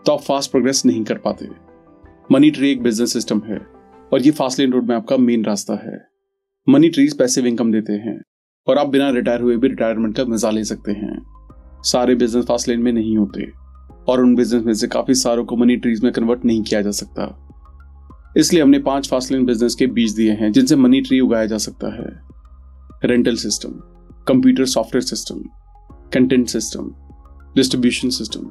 तो 0.07 0.13
आप 0.13 0.21
फास्ट 0.21 0.51
प्रोग्रेस 0.51 0.83
नहीं 0.87 1.03
कर 1.05 1.19
पाते। 1.19 1.49
मनी 2.33 2.51
ट्री 2.51 2.71
एक 2.71 2.83
बिज़नेस 2.83 3.13
सिस्टम 3.13 3.43
है, 3.47 3.59
और 4.13 4.23
ये 4.23 4.31
फास्ट 4.31 4.59
लेन 4.59 4.73
रोड 4.73 4.89
में 4.89 4.95
आपका 4.97 5.17
मेन 5.17 5.45
रास्ता 5.45 5.75
है। 5.83 5.99
मनी 6.67 6.89
ट्रीज 6.89 7.19
पैसिव 7.19 7.47
इनकम 7.47 7.73
देते 7.73 7.93
हैं, 7.99 8.21
और 8.67 8.79
आप 8.79 8.89
बिना 8.89 9.11
रिटायर 9.11 9.41
हुए 9.41 9.57
भी 9.57 9.69
रिटायरमेंट 9.69 10.17
का 10.17 10.25
मज़ा 10.25 10.51
ले 10.51 10.65
सकते 10.65 10.93
हैं। 10.93 11.19
सारे 11.85 12.15
बिज़नेस 12.15 12.45
फास्ट 12.45 12.69
लेन 12.69 12.81
में 12.81 12.93
नहीं 12.93 13.17
होते। 13.17 13.64
और 14.09 14.21
उन 14.21 14.35
बिज़नेस 14.37 14.65
में 14.65 14.75
से 14.75 14.89
काफ़ी 14.89 15.15
सारों 15.15 15.45
को 15.45 15.57
मनी 15.57 15.77
ट्रीज 15.77 16.03
में 16.05 16.13
कन्वर्ट 16.13 16.45
नहीं 16.45 16.63
किया 16.63 16.81
जा 16.83 16.91
सकता। 16.93 17.35
इसलिए 18.37 18.63
हमने 18.63 18.79
पाँच 18.81 19.09
फास्ट 19.09 19.33
लेन 19.33 19.45
बिज़नेस 19.47 19.75
के 19.75 19.87
बीज 19.89 20.15
दिए 20.15 20.33
हैं, 20.33 20.51
जिनसे 20.53 20.77
मनी 20.77 21.01
ट्री 21.01 21.21
उगाया 21.21 21.47
जा 21.47 21.59
सकता 21.59 21.95
है। 21.95 22.11
Rental 23.05 23.37
system 23.37 23.71
computer 24.29 24.65
software 24.67 25.03
system 25.03 25.41
content 26.15 26.49
system 26.49 26.91
distribution 27.57 28.11
system 28.11 28.51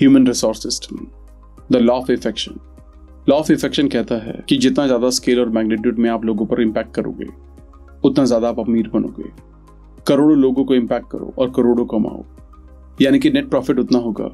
human 0.00 0.26
resource 0.26 0.62
system 0.62 1.06
the 1.72 1.76
law 1.76 1.94
of 1.94 2.12
effection 2.12 2.58
law 3.28 3.36
of 3.36 3.52
effection 3.52 3.88
कहता 3.88 4.14
है 4.24 4.34
कि 4.48 4.56
जितना 4.56 4.86
ज़्यादा 4.86 5.10
स्केल 5.10 5.40
और 5.40 5.48
मैग्नीट्यूड 5.48 5.98
में 5.98 6.08
आप 6.10 6.24
लोगों 6.24 6.46
पर 6.46 6.62
इम्पैक्ट 6.62 6.94
करोगे, 6.94 7.26
उतना 8.04 8.24
ज़्यादा 8.24 8.48
आप 8.48 8.60
अमीर 8.60 8.88
बनोगे। 8.88 9.30
करोड़ों 10.06 10.38
लोगों 10.38 10.64
को 10.64 10.74
इम्पैक्ट 10.74 11.10
करो 11.10 11.32
और 11.38 11.50
करोड़ों 11.56 11.84
कमाओ। 11.86 12.24
यानी 13.02 13.18
कि 13.18 13.30
नेट 13.30 13.48
प्रॉफिट 13.50 13.78
उतना 13.78 13.98
होगा। 13.98 14.24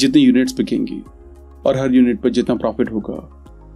जितनी 0.00 0.22
यूनिट्स 0.22 0.56
बिकेंगी, 0.56 1.02
और 1.66 1.76
हर 1.76 1.94
यूनिट 1.94 2.20
पर 2.20 2.30
जितना 2.30 2.54
प्रॉफिट 2.56 2.92
होगा 2.92 3.18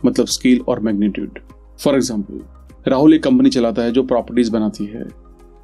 मतलब 0.05 0.27
स्केल 0.29 0.61
और 0.69 0.81
मैग्नीट्यूड 0.81 1.39
फॉर 1.81 1.95
एग्ज़ाम्पल 1.95 2.41
राहुल 2.87 3.15
एक 3.15 3.23
कंपनी 3.23 3.51
चलाता 3.51 3.83
है 3.83 3.93
जो 3.93 4.03
प्रॉपर्टीज़ 4.05 4.51
बनाती 4.53 4.85
है। 4.87 5.05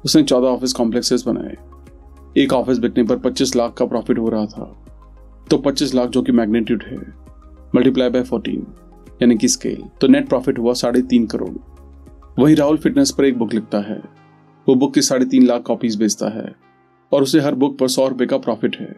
उसने 0.03 0.23
चौदह 0.23 0.47
ऑफ़िस 0.47 0.73
कॉम्प्लेक्सेस 0.73 1.23
बनाए। 1.27 1.55
एक 2.37 2.53
ऑफ़िस 2.53 2.77
बिकने 2.77 3.03
पर 3.03 3.17
25 3.19 3.55
लाख 3.55 3.73
का 3.73 3.85
प्रॉफिट 3.85 4.19
हो 4.19 4.29
रहा 4.29 4.45
था। 4.45 4.65
तो 5.47 5.57
25 5.59 5.93
लाख 5.95 6.09
जो 6.09 6.21
कि 6.21 6.31
मैग्नीट्यूड 6.31 6.83
है 6.83 6.97
मल्टीप्लाई 7.73 8.09
बाय 8.09 8.23
14 8.23 8.63
यानी 9.21 9.37
कि 9.37 9.47
स्केल 9.47 9.83
तो 10.01 10.07
नेट 10.07 10.29
प्रॉफिट 10.29 10.59
हुआ 10.59 10.73
साढ़े 10.73 11.01
तीन 11.01 11.25
करोड़। 11.25 11.55
वही 12.39 12.55
राहुल 12.55 12.77
फिटनेस 12.77 13.11
पर 13.11 13.25
एक 13.25 13.37
बुक 13.37 13.53
लिखता 13.53 13.79
है। 13.81 14.01
वो 14.67 14.75
बुक 14.75 14.93
की 14.93 15.01
साढ़े 15.01 15.25
तीन 15.25 15.45
लाख 15.45 15.61
कॉपीज 15.61 15.95
बेचता 15.95 16.29
है, 16.29 16.53
और 17.11 17.23
उसे 17.23 17.39
हर 17.39 17.55
बुक 17.55 17.77
पर 17.77 17.87
सौ 17.87 18.07
रुपए 18.07 18.25
का 18.25 18.37
प्रॉफिट 18.37 18.75
है। 18.75 18.95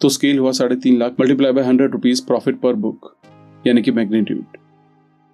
तो 0.00 0.08
स्केल 0.08 0.38
हुआ 0.38 0.50
साढ़े 0.52 0.76
तीन 0.76 0.98
lakh 0.98 1.14
multiply 1.20 1.52
by 1.52 1.64
hundred 1.64 1.92
rupees 1.92 2.24
profit 2.26 2.58
per 2.60 2.74
book 2.74 3.14
यानी 3.66 3.82
कि 3.82 3.90
मैग्नीट्यूड 3.90 4.56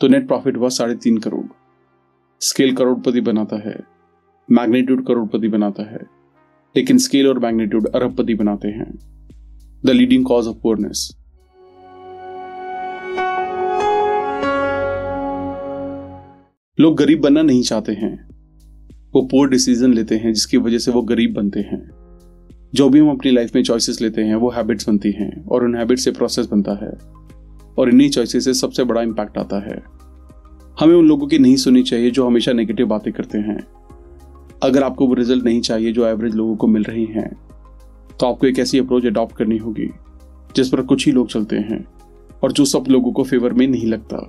तो 0.01 0.09
नेट 0.09 0.27
प्रॉफिट 0.27 0.57
हुआ 0.57 0.69
साढ़े 0.69 0.95
तीन 0.95 1.19
करोड़. 1.19 1.45
स्केल 2.41 2.75
करोड़पति 2.77 3.21
बनाता 3.21 3.57
है 3.69 3.75
मैग्नीट्यूड 4.49 5.07
करोड़पति 5.07 5.49
बनाता 5.49 5.83
है, 5.91 5.99
लेकिन 6.75 6.99
स्केल 6.99 7.29
और 7.29 7.39
मैग्नीट्यूड 7.39 7.87
अरबपति 7.87 8.35
बनाते 8.35 8.69
हैं. 8.69 8.91
The 9.87 9.91
leading 9.91 10.25
cause 10.25 10.47
of 10.47 10.57
poorness 10.63 11.11
लोग 16.79 16.97
गरीब 16.97 17.21
बनना 17.21 17.43
नहीं 17.43 17.63
चाहते 17.63 17.93
हैं। 17.93 18.15
वो 19.15 19.23
पोर 19.23 19.51
डिसीज़न 19.51 19.93
लेते 19.95 20.17
हैं, 20.17 20.33
जिसकी 20.33 20.57
वजह 20.59 20.79
से 20.79 20.91
वो 20.91 21.03
गरीब 21.03 21.35
बनते 21.35 21.61
हैं। 21.63 22.04
जो 22.75 22.89
भी 22.89 23.01
हम 23.01 23.11
अपनी 23.11 23.31
लाइफ 23.31 23.55
में 23.55 23.63
चॉइसेस 23.63 24.01
लेते 24.01 24.23
हैं, 24.23 24.35
वो 24.35 24.51
हैबिट्स 24.51 24.89
बनती 24.89 25.11
हैं 25.13 25.45
और 25.47 25.65
उन 25.65 25.75
हैबिट्स 25.77 26.05
से 26.05 26.11
प्रोसेस 26.11 26.47
बनता 26.47 26.73
है 26.77 26.91
और 27.79 27.89
इन्हीं 27.89 28.09
चॉइसेस 28.11 28.45
से 28.45 28.55
सबसे 28.55 28.85
बड़ा 28.85 29.03
इम्पैक्ट 29.03 29.39
आता 29.39 29.59
है। 29.61 29.83
हमें 30.79 30.95
उन 30.95 31.09
लोगों 31.09 31.27
की 31.27 31.39
नहीं 31.39 31.57
सुननी 31.57 31.83
चाहिए 31.83 32.11
जो 32.11 32.27
हमेशा 32.27 32.53
नेगेटिव 32.53 32.87
बातें 32.87 33.13
करते 33.13 33.39
हैं। 33.39 33.59
अगर 34.63 34.83
आपको 34.83 35.07
वो 35.07 35.15
रिज़ल्ट 35.15 35.45
नहीं 35.45 35.61
चाहिए 35.61 35.93
जो 35.93 36.07
एवरेज 36.07 36.35
लोगों 36.35 36.57
को 36.57 36.67
मिल 36.67 36.83
रही 36.83 37.05
हैं 37.07 37.29
तो 38.11 38.27
आपको 38.27 38.47
एक 38.47 38.59
ऐसी 38.59 38.79
अप्रोच 38.79 39.07
अडॉप्ट 39.07 39.37
करनी 39.37 39.57
होगी, 39.59 39.89
जिस 40.57 40.69
पर 40.69 40.81
कुछ 40.83 41.07
ही 41.07 41.13
लोग 41.13 41.29
चलते 41.29 41.57
हैं 41.59 41.85
और 42.43 42.53
जो 42.53 42.65
सब 42.65 42.85
लोगों 42.89 43.13
को 43.13 43.25
फेवर 43.25 43.53
में 43.53 43.67
नहीं 43.67 43.87
लगता। 43.87 44.29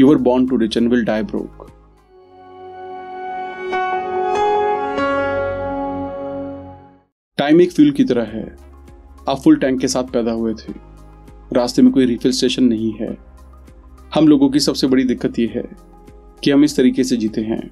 You 0.00 0.10
are 0.10 0.18
born 0.20 0.46
to 0.46 0.56
rich 0.56 0.76
and 0.76 0.88
will 0.90 1.04
die 1.04 1.22
broke 1.24 1.66
time 7.42 7.60
एक 7.60 7.72
फ्यूल 7.72 7.90
की 7.90 8.04
तरह 8.04 8.22
है। 8.22 8.56
आप 9.28 9.40
फुल 9.44 9.56
टैंक 9.56 9.80
के 9.80 9.88
साथ 9.88 10.04
पैदा 10.04 10.32
हुए 10.32 10.54
थे। 10.54 10.72
रास्ते 11.52 11.82
में 11.82 11.92
कोई 11.92 12.04
रिफिल 12.04 12.32
स्टेशन 12.32 12.64
नहीं 12.64 12.92
है। 12.92 13.18
हम 14.14 14.28
लोगों 14.28 14.50
की 14.50 14.60
सबसे 14.60 14.86
बड़ी 14.86 15.04
दिक्कत 15.04 15.38
यह 15.38 15.52
है 15.54 15.64
कि 16.44 16.50
हम 16.50 16.64
इस 16.64 16.76
तरीके 16.76 17.04
से 17.04 17.16
जीते 17.16 17.40
हैं। 17.40 17.70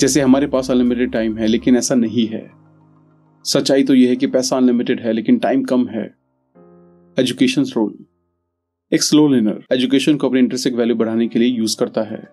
जैसे 0.00 0.20
हमारे 0.20 0.46
पास 0.46 0.70
अनलिमिटेड 0.70 1.12
टाइम 1.12 1.38
है, 1.38 1.46
लेकिन 1.46 1.76
ऐसा 1.76 1.94
नहीं 1.94 2.26
है। 2.26 2.50
सच्चाई 3.44 3.82
तो 3.82 3.94
यह 3.94 4.08
है 4.08 4.16
कि 4.16 4.26
पैसा 4.26 4.56
अनलिमिटेड 4.56 5.00
है, 5.00 5.12
लेकिन 5.12 5.38
टाइम 5.38 5.62
कम 5.62 5.88
है। 5.88 6.14
एजुकेशन 7.18 7.62
रोल 7.62 8.04
एक 8.92 9.02
स्लो 9.02 9.28
लेनर 9.28 9.64
एजुकेशन 9.72 10.16
को 10.16 10.28
अपने 10.28 10.40
इंटरेस्टिक 10.40 10.74
वैल्यू 10.74 10.96
बढ़ाने 10.96 11.28
के 11.28 11.38
लिए 11.38 11.48
यूज़ 11.48 11.76
करता 11.78 12.02
है। 12.02 12.28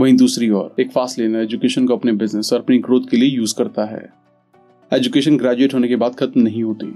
वहीं 0.00 0.16
दूसरी 0.16 0.50
ओर, 0.50 0.74
एक 0.80 0.92
फास्ट 0.92 1.18
लेनर 1.18 1.38
एजुकेशन 1.38 1.86
को 1.86 1.96
अपने 1.96 2.12
बिज़नेस 2.12 2.52
और 2.52 2.60
अपनी 2.60 2.78
ग्रोथ 2.78 3.00
के 3.10 3.16
लिए 3.16 3.28
यूज़ 3.28 3.54
करता 3.58 3.84
है। 3.84 4.21
एजुकेशन 4.92 5.36
ग्रेजुएट 5.36 5.74
होने 5.74 5.88
के 5.88 5.96
बाद 5.96 6.14
खत्म 6.14 6.40
नहीं 6.40 6.62
होती। 6.62 6.86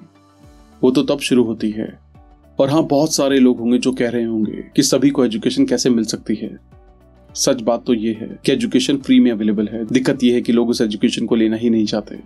वो 0.82 0.90
तो 0.90 1.02
तब 1.04 1.18
शुरू 1.18 1.44
होती 1.44 1.70
है। 1.70 1.88
और 2.58 2.70
हाँ 2.70 2.82
बहुत 2.86 3.14
सारे 3.14 3.38
लोग 3.38 3.58
होंगे 3.58 3.78
जो 3.78 3.92
कह 3.92 4.10
रहे 4.10 4.24
होंगे 4.24 4.62
कि 4.76 4.82
सभी 4.82 5.10
को 5.10 5.24
एजुकेशन 5.24 5.66
कैसे 5.66 5.90
मिल 5.90 6.04
सकती 6.04 6.34
है। 6.34 6.56
सच 7.34 7.60
बात 7.60 7.84
तो 7.86 7.94
ये 7.94 8.12
है 8.12 8.28
कि 8.46 8.52
एजुकेशन 8.52 8.96
फ्री 8.96 9.18
में 9.20 9.30
अवेलेबल 9.30 9.68
है। 9.68 9.84
दिक्कत 9.84 10.24
यह 10.24 10.34
है 10.34 10.40
कि 10.40 10.52
लोग 10.52 10.68
उस 10.68 10.80
एजुकेशन 10.80 11.26
को 11.26 11.34
लेना 11.34 11.56
ही 11.56 11.70
नहीं 11.70 11.86
चाहते। 11.86 12.18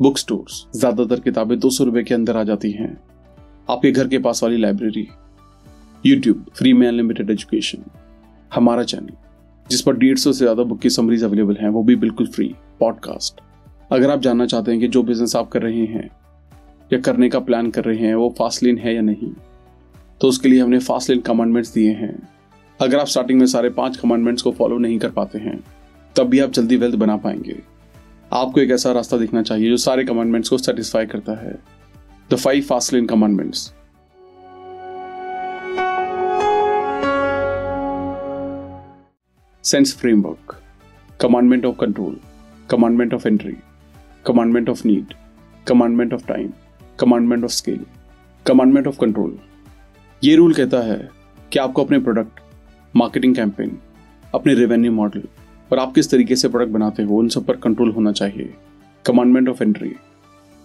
बुक 0.00 0.18
स्टोर्स 0.18 0.64
ज़्यादातर 0.76 1.20
किताबें 1.20 1.58
दो 1.58 1.70
सौ 1.70 1.84
रुपए 1.84 2.02
के 2.02 2.14
अंदर 2.14 2.36
आ 2.36 2.42
जाती 2.44 2.70
हैं। 2.70 2.92
आपके 3.68 3.90
घर 3.90 4.08
के 4.08 4.18
पास 4.18 4.42
वाली 4.42 4.56
लाइब्रेरी 4.56 5.06
यूट्यूब 6.04 6.44
फ्री 6.54 6.72
में 6.72 6.86
अनलिमिटेड 6.88 7.30
एजुकेशन 7.30 7.84
हमारा 8.52 8.82
चैनल 8.84 9.12
जिस 9.66 9.82
पर 9.82 9.96
डेढ़ 9.96 10.18
सौ 10.18 10.32
से 10.32 10.38
ज़्यादा 10.38 10.62
बुक 10.62 10.80
की 10.80 10.90
समरीज 10.90 11.24
अवेलेबल 11.24 11.56
हैं, 11.56 11.68
वो 11.68 11.82
भी 11.82 11.96
बिल्कुल 11.96 12.26
फ्री 12.26 12.54
पॉडकास्ट 12.80 13.40
अगर 13.90 14.10
आप 14.10 14.20
जानना 14.20 14.44
चाहते 14.46 14.70
हैं 14.70 14.80
कि 14.80 14.88
जो 14.88 15.02
बिज़नेस 15.02 15.34
आप 15.36 15.48
कर 15.50 15.62
रहे 15.62 15.84
हैं 15.86 16.08
या 16.92 16.98
करने 17.00 17.28
का 17.28 17.38
प्लान 17.38 17.70
कर 17.70 17.84
रहे 17.84 17.96
हैं, 17.98 18.14
वो 18.14 18.34
फास्टलिन 18.38 18.78
है 18.78 18.94
या 18.94 19.00
नहीं 19.00 19.32
तो 20.20 20.28
उसके 20.28 20.48
लिए 20.48 20.60
हमने 20.60 20.78
फास्टलिन 20.78 21.20
कमांडमेंट्स 21.20 21.72
दिए 21.74 21.92
हैं। 21.92 22.28
अगर 22.80 22.98
आप 22.98 23.06
स्टार्टिंग 23.06 23.38
में 23.40 23.46
सारे 23.46 23.70
पाँच 23.70 23.96
कमांडमेंट्स 23.96 24.42
को 24.42 24.50
फॉलो 24.52 24.78
नहीं 24.78 24.98
कर 24.98 25.10
पाते 25.10 25.38
हैं, 25.38 25.58
तब 26.16 26.28
भी 26.28 26.38
आप 26.38 26.50
जल्दी 26.50 26.76
वेल्थ 26.76 26.96
बना 26.96 27.16
पाएँगे। 27.16 27.56
आपको 28.32 28.60
एक 28.60 28.70
ऐसा 28.70 28.92
रास्ता 28.92 29.16
दिखना 29.16 29.42
चाहिए 29.42 29.70
जो 29.70 29.76
सारे 29.76 30.04
कमांडमेंट्स 30.04 30.48
को 30.48 30.58
सेटिस्फाई 30.58 31.06
करता 31.06 31.32
है। 31.42 31.58
The 32.30 32.34
five 32.34 32.62
fastlane 32.62 33.06
commandments 33.06 33.72
cents 39.64 39.96
framework 39.96 40.56
commandment 41.20 41.66
of 41.66 41.76
control 41.76 42.16
commandment 42.70 43.14
of 43.14 43.28
entry 43.28 43.56
commandment 44.24 44.68
of 44.68 44.80
need, 44.84 45.14
commandment 45.66 46.12
of 46.12 46.24
time, 46.26 46.52
commandment 46.98 47.44
of 47.44 47.52
scale, 47.52 47.84
commandment 48.46 48.88
of 48.90 48.98
control. 48.98 49.30
ये 50.24 50.34
रूल 50.36 50.54
कहता 50.54 50.80
है 50.80 51.08
कि 51.52 51.58
आपको 51.58 51.84
अपने 51.84 51.98
प्रोडक्ट 51.98 52.40
मार्केटिंग 52.96 53.34
कैंपेन 53.36 53.78
अपने 54.34 54.54
रेवेन्यू 54.54 54.92
मॉडल 54.92 55.22
और 55.72 55.78
आप 55.78 55.94
किस 55.94 56.10
तरीके 56.10 56.36
से 56.36 56.48
प्रोडक्ट 56.48 56.72
बनाते 56.72 57.02
हो 57.02 57.18
उन 57.18 57.28
सब 57.28 57.46
पर 57.46 57.56
कंट्रोल 57.56 57.90
होना 57.90 58.12
चाहिए। 58.12 58.54
Commandment 59.06 59.48
of 59.48 59.62
entry 59.62 59.92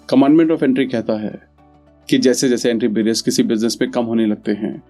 commandment 0.10 0.52
of 0.52 0.64
entry 0.64 0.86
कहता 0.88 1.14
है 1.14 1.34
कि 2.10 2.18
जैसे 2.18 2.50
जैसे 2.50 2.70
एंट्री 2.70 2.88
बेरियर्स 2.88 3.22
किसी 3.22 3.44
बिज़नेस 3.44 3.78
में 3.82 3.90
कम 3.92 4.06
होने 4.06 4.26
लगते 4.26 4.52
हैं 4.52 4.82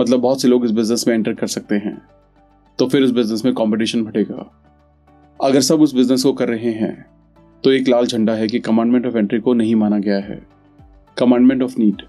मतलब 0.00 0.20
बहुत 0.20 0.42
से 0.42 0.48
लोग 0.48 0.64
इस 0.64 0.70
बिज़नेस 0.70 1.04
में 1.08 1.14
एंटर 1.14 1.34
कर 1.34 1.46
सकते 1.46 1.74
हैं 1.74 2.00
तो 2.78 2.86
फिर 2.88 3.02
उस 3.02 3.10
बिज़नेस 3.10 3.44
में 3.44 3.54
कंपटीशन 3.54 4.04
बढ़ेगा। 4.04 4.50
अगर 5.40 5.60
सब 5.60 5.80
उस 5.80 5.94
बिज़नेस 5.94 6.22
को 6.22 6.32
कर 6.32 6.48
रहे 6.48 6.72
हैं 6.72 6.94
तो 7.64 7.72
एक 7.72 7.88
लाल 7.88 8.06
झंडा 8.06 8.32
है 8.32 8.46
कि 8.48 8.58
कमांडमेंट 8.58 9.06
ऑफ़ 9.06 9.16
एंट्री 9.16 9.38
को 9.38 9.54
नहीं 9.54 9.74
माना 9.74 9.98
गया 9.98 10.16
है। 10.16 10.46
कमांडमेंट 11.18 11.62
ऑफ़ 11.62 11.74
नीड 11.78 12.02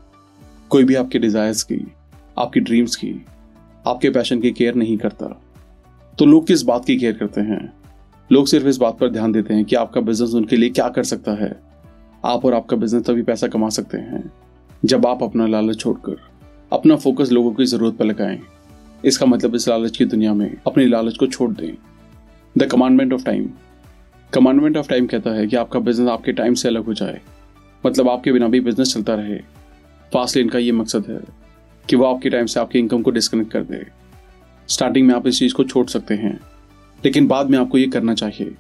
कोई 0.70 0.84
भी 0.84 0.96
आपके 0.96 1.20
डिजायर्स 1.20 1.64
की, 1.64 1.92
आपकी 2.38 2.60
ड्रीम्स 2.60 2.96
की, 2.96 3.26
आपके 3.88 4.10
पैशन 4.10 4.42
की 4.42 4.52
केयर 4.52 4.76
नहीं 4.76 4.98
करता। 4.98 5.42
तो 6.20 6.26
लोग 6.26 6.48
किस 6.48 6.62
बात 6.62 6.86
की 6.86 6.98
केयर 6.98 7.14
करते 7.14 7.42
हैं? 7.42 7.74
लोग 8.32 8.48
सिर्फ़ 8.48 8.68
इस 8.68 8.78
बात 8.78 9.00
पर 9.00 9.10
ध्यान 9.10 9.32
देते 9.32 9.54
हैं 9.54 9.66
कि 9.66 9.76
आपका 9.76 10.02
बिज़नेस 10.02 10.34
उनके 10.34 10.56
लिए 10.56 10.70
क्या 10.70 10.90
कर 10.90 11.04
सकता 11.04 11.32
है। 11.32 11.60
आप 12.26 12.46
और 12.46 12.54
आपका 12.54 12.78
बिज़नेस 12.78 13.04
तभी 13.04 13.24
पैसा 13.24 13.48
कमा 13.48 13.70
सकते 13.70 13.98
हैं, 13.98 14.32
जब 14.86 15.06
आप 15.06 15.24
अपना 15.24 15.48
लालच 15.48 15.80
छोड़कर, 15.80 16.18
अपना 16.74 16.96
फोकस 16.96 17.32
लोगों 17.32 17.54
की 17.54 17.66
ज़रूरत 17.66 17.98
पर 17.98 18.06
लगाएँ। 18.06 18.40
इसका 19.06 19.26
मतलब 19.26 19.56
इस 19.56 19.68
लालच 19.68 19.98
की 19.98 20.06
दुनिया 20.06 20.34
में 20.34 20.58
अपनी 20.68 20.86
लालच 20.86 21.18
को 21.18 21.28
छोड़ 21.28 21.52
दें। 21.52 21.76
The 22.58 22.64
commandment 22.64 23.14
of 23.14 23.24
time 23.24 23.50
commandment 24.34 24.78
of 24.78 24.88
time 24.90 25.08
कहता 25.08 25.30
है 25.30 25.46
कि 25.48 25.56
आपका 25.56 25.80
बिज़नेस 25.80 26.10
आपके 26.10 26.32
टाइम 26.32 26.54
से 26.54 26.68
अलग 26.68 26.86
हो 26.86 26.94
जाए। 26.94 27.20
मतलब 27.84 28.10
आपके 28.10 28.32
बिना 28.32 28.48
भी 28.48 28.60
बिज़नेस 28.60 28.94
चलता 28.94 29.16
रहे। 29.16 29.38
फास्ट 30.12 30.36
लेन 30.38 30.50
का 30.50 30.60
ये 30.60 30.72
मकसद 30.72 31.06
है 31.10 31.20
कि 31.86 31.96
वो 31.96 32.06
आपके 32.06 32.30
टाइम 32.30 32.46
से 32.46 32.60
आपके 32.60 32.80
इनकम 32.80 33.02
को 33.02 33.12
डिस्कनेक्ट 33.12 33.52
कर 33.52 33.64
दे। 33.64 33.86
स्टार्टिंग 34.70 35.08
में 35.08 35.14
आप 35.16 35.28
इस 35.28 35.40
चीज़ 35.40 35.54
को 35.54 35.64
छोड़ 35.64 35.86
सकते 35.88 36.14
हैं, 36.14 36.40
लेकिन 37.00 37.28
बाद 37.28 37.50
में 37.50 37.58
आपको 37.60 37.78
ये 37.78 37.88
करना 37.88 38.14
चाहिए 38.14 38.56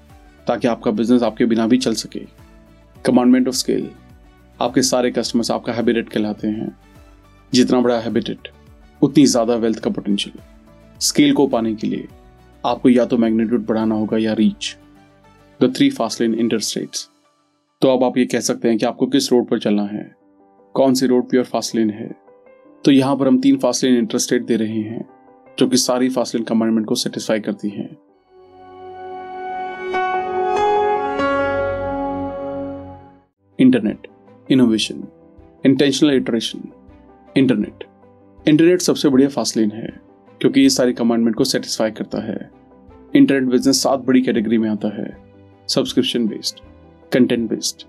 ताकि 0.47 0.67
आपका 0.67 0.91
बिज़नेस 0.91 1.23
आपके 1.23 1.45
बिना 1.45 1.67
भी 1.67 1.77
चल 1.77 1.93
सके। 1.93 2.25
कमांडमेंट 3.05 3.47
ऑफ़ 3.47 3.55
स्केल 3.55 3.89
आपके 4.59 4.81
सारे 4.81 5.11
कस्टमर्स 5.11 5.51
आपका 5.51 5.73
हैबिटेट 5.73 6.09
कहलाते 6.09 6.47
हैं। 6.47 6.75
जितना 7.53 7.81
बड़ा 7.81 7.99
हैबिटेट 7.99 8.51
उतनी 9.01 9.25
ज़्यादा 9.27 9.55
वेल्थ 9.55 9.79
का 9.79 9.91
पोटेंशियल 9.91 10.39
स्केल 11.01 11.33
को 11.33 11.47
पाने 11.47 11.73
के 11.75 11.87
लिए 11.87 12.07
आपको 12.63 12.89
या 12.89 13.05
तो 13.05 13.17
मैग्नीट्यूड 13.17 13.65
बढ़ाना 13.65 13.95
होगा 13.95 14.17
या 14.17 14.33
reach 14.33 14.75
the 15.63 15.74
three 15.75 15.89
fast 15.89 16.22
lane 16.22 16.34
interstates. 16.34 17.10
तो 17.82 17.88
अब 17.88 18.03
आप 18.03 18.18
ये 18.18 18.25
कह 18.25 18.39
सकते 18.39 18.68
हैं 18.68 18.77
कि 18.77 18.86
आपको 18.86 19.08
किस 19.08 19.32
रोड 19.32 19.48
पर 19.48 19.60
चलना 19.60 19.84
है? 19.84 20.15
कौन 20.74 20.94
सी 20.94 21.08
रोड 21.08 21.30
प्योर 21.30 21.44
फास्ट 21.44 21.75
लेन 21.75 21.89
है? 21.89 22.15
तो 22.86 22.91
यहाँ 22.91 23.15
पर 23.15 23.27
हम 23.27 23.39
तीन 23.41 23.58
फास्ट 23.58 23.84
लेन 23.84 23.98
इंटरस्टेट 23.98 24.46
दे 24.46 24.56
रहे 24.56 24.82
हैं, 24.82 25.06
जो 25.60 25.68
कि 25.68 25.77
सारी 25.77 26.10
फास्ट 26.10 26.36
लेन 26.36 26.44
कमांडमेंट 26.44 26.88
को 26.88 26.96
सेटिस्फाई 26.96 27.39
करती 27.39 27.70
हैं। 27.70 27.89
Internet 33.60 34.08
innovation 34.51 35.03
intentional 35.65 36.12
iteration 36.12 36.70
internet 37.38 37.84
internet 38.48 38.82
सबसे 38.82 39.10
बढ़िया 39.10 39.30
फास्ट 39.30 39.58
लेन 39.58 39.72
है, 39.72 40.00
क्योंकि 40.41 40.62
ये 40.62 40.70
सारी 40.70 40.94
कमांडमेंट 40.94 41.36
को 41.36 41.44
सेटिस्फाई 41.44 41.91
करता 41.91 42.22
है। 42.22 42.51
इंटरनेट 43.15 43.44
बिज़नेस 43.44 43.84
सात 43.84 44.00
बड़ी 44.00 44.22
कैटेगरी 44.22 44.58
में 44.58 44.70
आता 44.70 45.01
है। 45.01 45.30
Subscription 45.71 46.27
based 46.27 46.59
content 47.13 47.49
based 47.49 47.83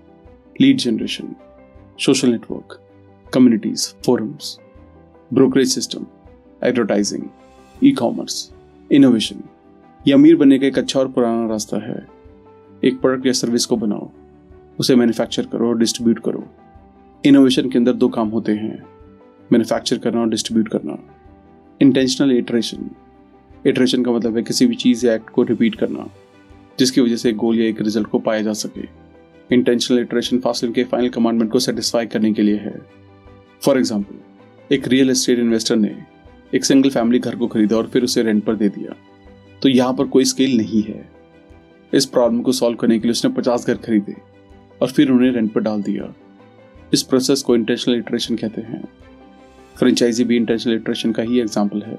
lead 0.61 0.77
generation 0.77 1.35
social 1.99 2.29
network 2.29 2.79
communities 3.33 3.87
forums 4.05 4.57
brokerage 5.33 5.73
system 5.73 6.05
advertising 6.63 7.23
ecommerce 7.91 8.53
innovation 8.91 9.43
ये 10.07 10.13
अमीर 10.13 10.35
बनने 10.35 10.59
का 10.59 10.67
एक 10.67 10.77
अच्छा 10.77 10.99
और 10.99 11.07
पुराना 11.07 11.47
रास्ता 11.49 11.77
है। 11.77 12.05
एक 12.83 12.99
प्रोडक्ट 13.01 13.25
या 13.25 13.33
सर्विस 13.33 13.65
को 13.65 13.77
बनाओ, 13.77 14.09
उसे 14.79 14.95
मैन्युफैक्चर 14.95 15.45
करो 15.45 15.69
और 15.69 15.77
डिस्ट्रीब्यूट 15.77 16.19
करो। 16.19 16.43
इनोवेशन 17.25 17.69
के 17.69 17.77
अंदर 17.77 17.93
दो 17.93 18.09
काम 18.09 18.29
होते 18.29 18.51
हैं। 18.51 18.83
मैन्युफैक्चर 19.51 19.97
करना 19.97 20.21
और 20.21 20.29
डिस्ट्रीब्यूट 20.29 20.67
करना। 20.67 20.97
इंटेंशनल 21.81 22.31
इटरेशन 22.31 22.89
इटरेशन 23.67 24.03
का 24.03 24.11
मतलब 24.11 24.37
है 24.37 24.43
किसी 24.43 24.67
भी 24.67 24.75
चीज़ 24.75 25.07
या 25.07 25.13
एक्ट 25.13 25.29
को 25.29 25.43
रिपीट 25.43 25.75
करना। 25.75 26.09
जिसकी 26.79 27.01
वजह 27.01 27.15
से 27.15 27.29
एक 27.29 27.35
गोल 27.35 27.59
या 27.59 27.65
एक 27.65 27.81
रिज़ल्ट 27.81 28.07
को 28.07 28.19
पाया 28.19 28.41
जा 28.41 28.53
सके। 28.53 28.87
इंटेंशनल 29.49 29.99
इटरेशन 29.99 30.39
फासिल 30.39 30.71
के 30.71 30.83
फाइनल 30.83 31.09
कमांडमेंट 31.09 31.51
को 31.51 31.59
सेटिस्फाई 31.59 32.05
करने 32.05 32.33
के 32.33 32.41
लिए 32.41 32.57
है। 32.57 32.75
फॉर 33.61 33.77
एग्ज़ाम्पल 33.77 34.73
एक 34.75 34.87
रियल 34.87 35.09
एस्टेट 35.09 35.39
इन्वेस्टर 35.39 35.75
ने 35.75 35.95
एक 36.53 36.65
सिंगल 36.65 36.89
फैमिली 36.89 37.19
घर 37.19 37.35
को 37.35 37.47
खरीदा 37.47 37.75
और 37.77 37.87
फिर 37.87 38.03
उसे 38.03 38.23
रेंट 38.23 38.43
पर 38.43 38.55
दे 38.55 38.69
दिया। 38.69 38.95
तो 39.61 39.69
यहाँ 39.69 39.93
पर 39.93 40.07
कोई 40.07 40.25
स्केल 40.25 40.57
नहीं 40.57 40.81
है। 40.83 41.05
इस 41.93 42.05
प्रॉब्लम 42.05 42.41
को 42.41 42.51
सॉल्व 42.51 42.77
करने 42.77 42.99
के 42.99 43.07
लिए 43.07 43.11
उसने 43.11 43.31
पचास 43.31 43.67
घर 43.67 43.77
खरीदे 43.77 44.15
और 44.81 44.91
फिर 44.91 45.11
उन्हें 45.11 45.31
रेंट 45.31 45.51
पर 45.53 45.61
डाल 45.61 45.81
दिया। 45.81 46.13
इस 46.93 47.03
प्रोसेस 47.03 47.41
को 47.41 47.55
इंटेंशनल 47.55 47.95
इटरेशन 47.95 48.35
कहते 48.35 48.61
हैं। 48.61 48.83
फ्रेंचाइजी 49.75 50.23
भी 50.23 50.35
इंटेंशनल 50.35 50.73
इटरेशन 50.73 51.11
का 51.11 51.23
ही 51.23 51.39
एग्ज़ाम्पल 51.39 51.81
है। 51.81 51.97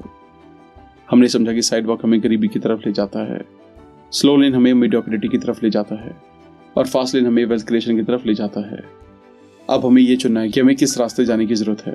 हमने 1.11 1.29
समझा 1.29 1.53
कि 1.53 1.63
साइड 1.63 1.87
वॉक 1.87 2.05
हमें 2.05 2.23
गरीबी 2.23 2.49
की 2.49 2.59
तरफ़ 2.59 2.81
ले 2.87 2.93
जाता 2.93 3.25
है। 3.33 3.41
स्लो 4.15 4.37
लेन 4.37 4.55
हमें 4.55 4.73
मीडियोक्रिटी 4.75 5.29
की 5.29 5.39
तरफ़ 5.39 5.59
ले 5.63 5.69
जाता 5.71 5.95
है 5.95 6.11
और 6.77 6.87
फास्ट 6.87 7.15
लेन 7.15 7.27
हमें 7.27 7.45
वेल्थ 7.45 7.67
क्रिएशन 7.67 7.97
की 7.97 8.03
तरफ़ 8.03 8.27
ले 8.27 8.35
जाता 8.35 8.61
है। 8.71 8.79
अब 9.71 9.87
हमें 9.87 10.01
यह 10.03 10.17
चुनना 10.17 10.41
है 10.41 10.49
कि 10.49 10.61
हमें 10.61 10.75
किस 10.77 10.97
रास्ते 10.99 11.25
जाने 11.25 11.47
की 11.47 11.55
ज़रूरत 11.55 11.83
है। 11.87 11.95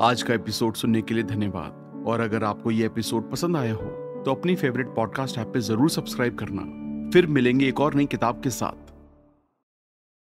आज 0.00 0.22
का 0.22 0.34
एपिसोड 0.34 0.74
सुनने 0.74 1.02
के 1.02 1.14
लिए 1.14 1.24
धन्यवाद। 1.24 2.04
और 2.06 2.20
अगर 2.20 2.44
आपको 2.44 2.70
ये 2.70 2.86
एपिसोड 2.86 3.30
पसंद 3.30 3.56
आया 3.56 3.72
हो 3.74 4.22
तो 4.24 4.34
अपनी 4.34 4.54
फेवरेट 4.54 4.94
पॉडकास्ट 4.96 5.38
ऐप 5.38 5.50
पे 5.54 5.60
ज़रूर 5.60 5.90
सब्सक्राइब 5.90 6.36
करना। 6.36 7.10
फिर 7.10 7.26
मिलेंगे 7.26 7.68
एक 7.68 7.80
और 7.80 7.94
नई 7.94 8.06
किताब 8.06 8.40
के 8.40 8.50
साथ। 8.50 8.85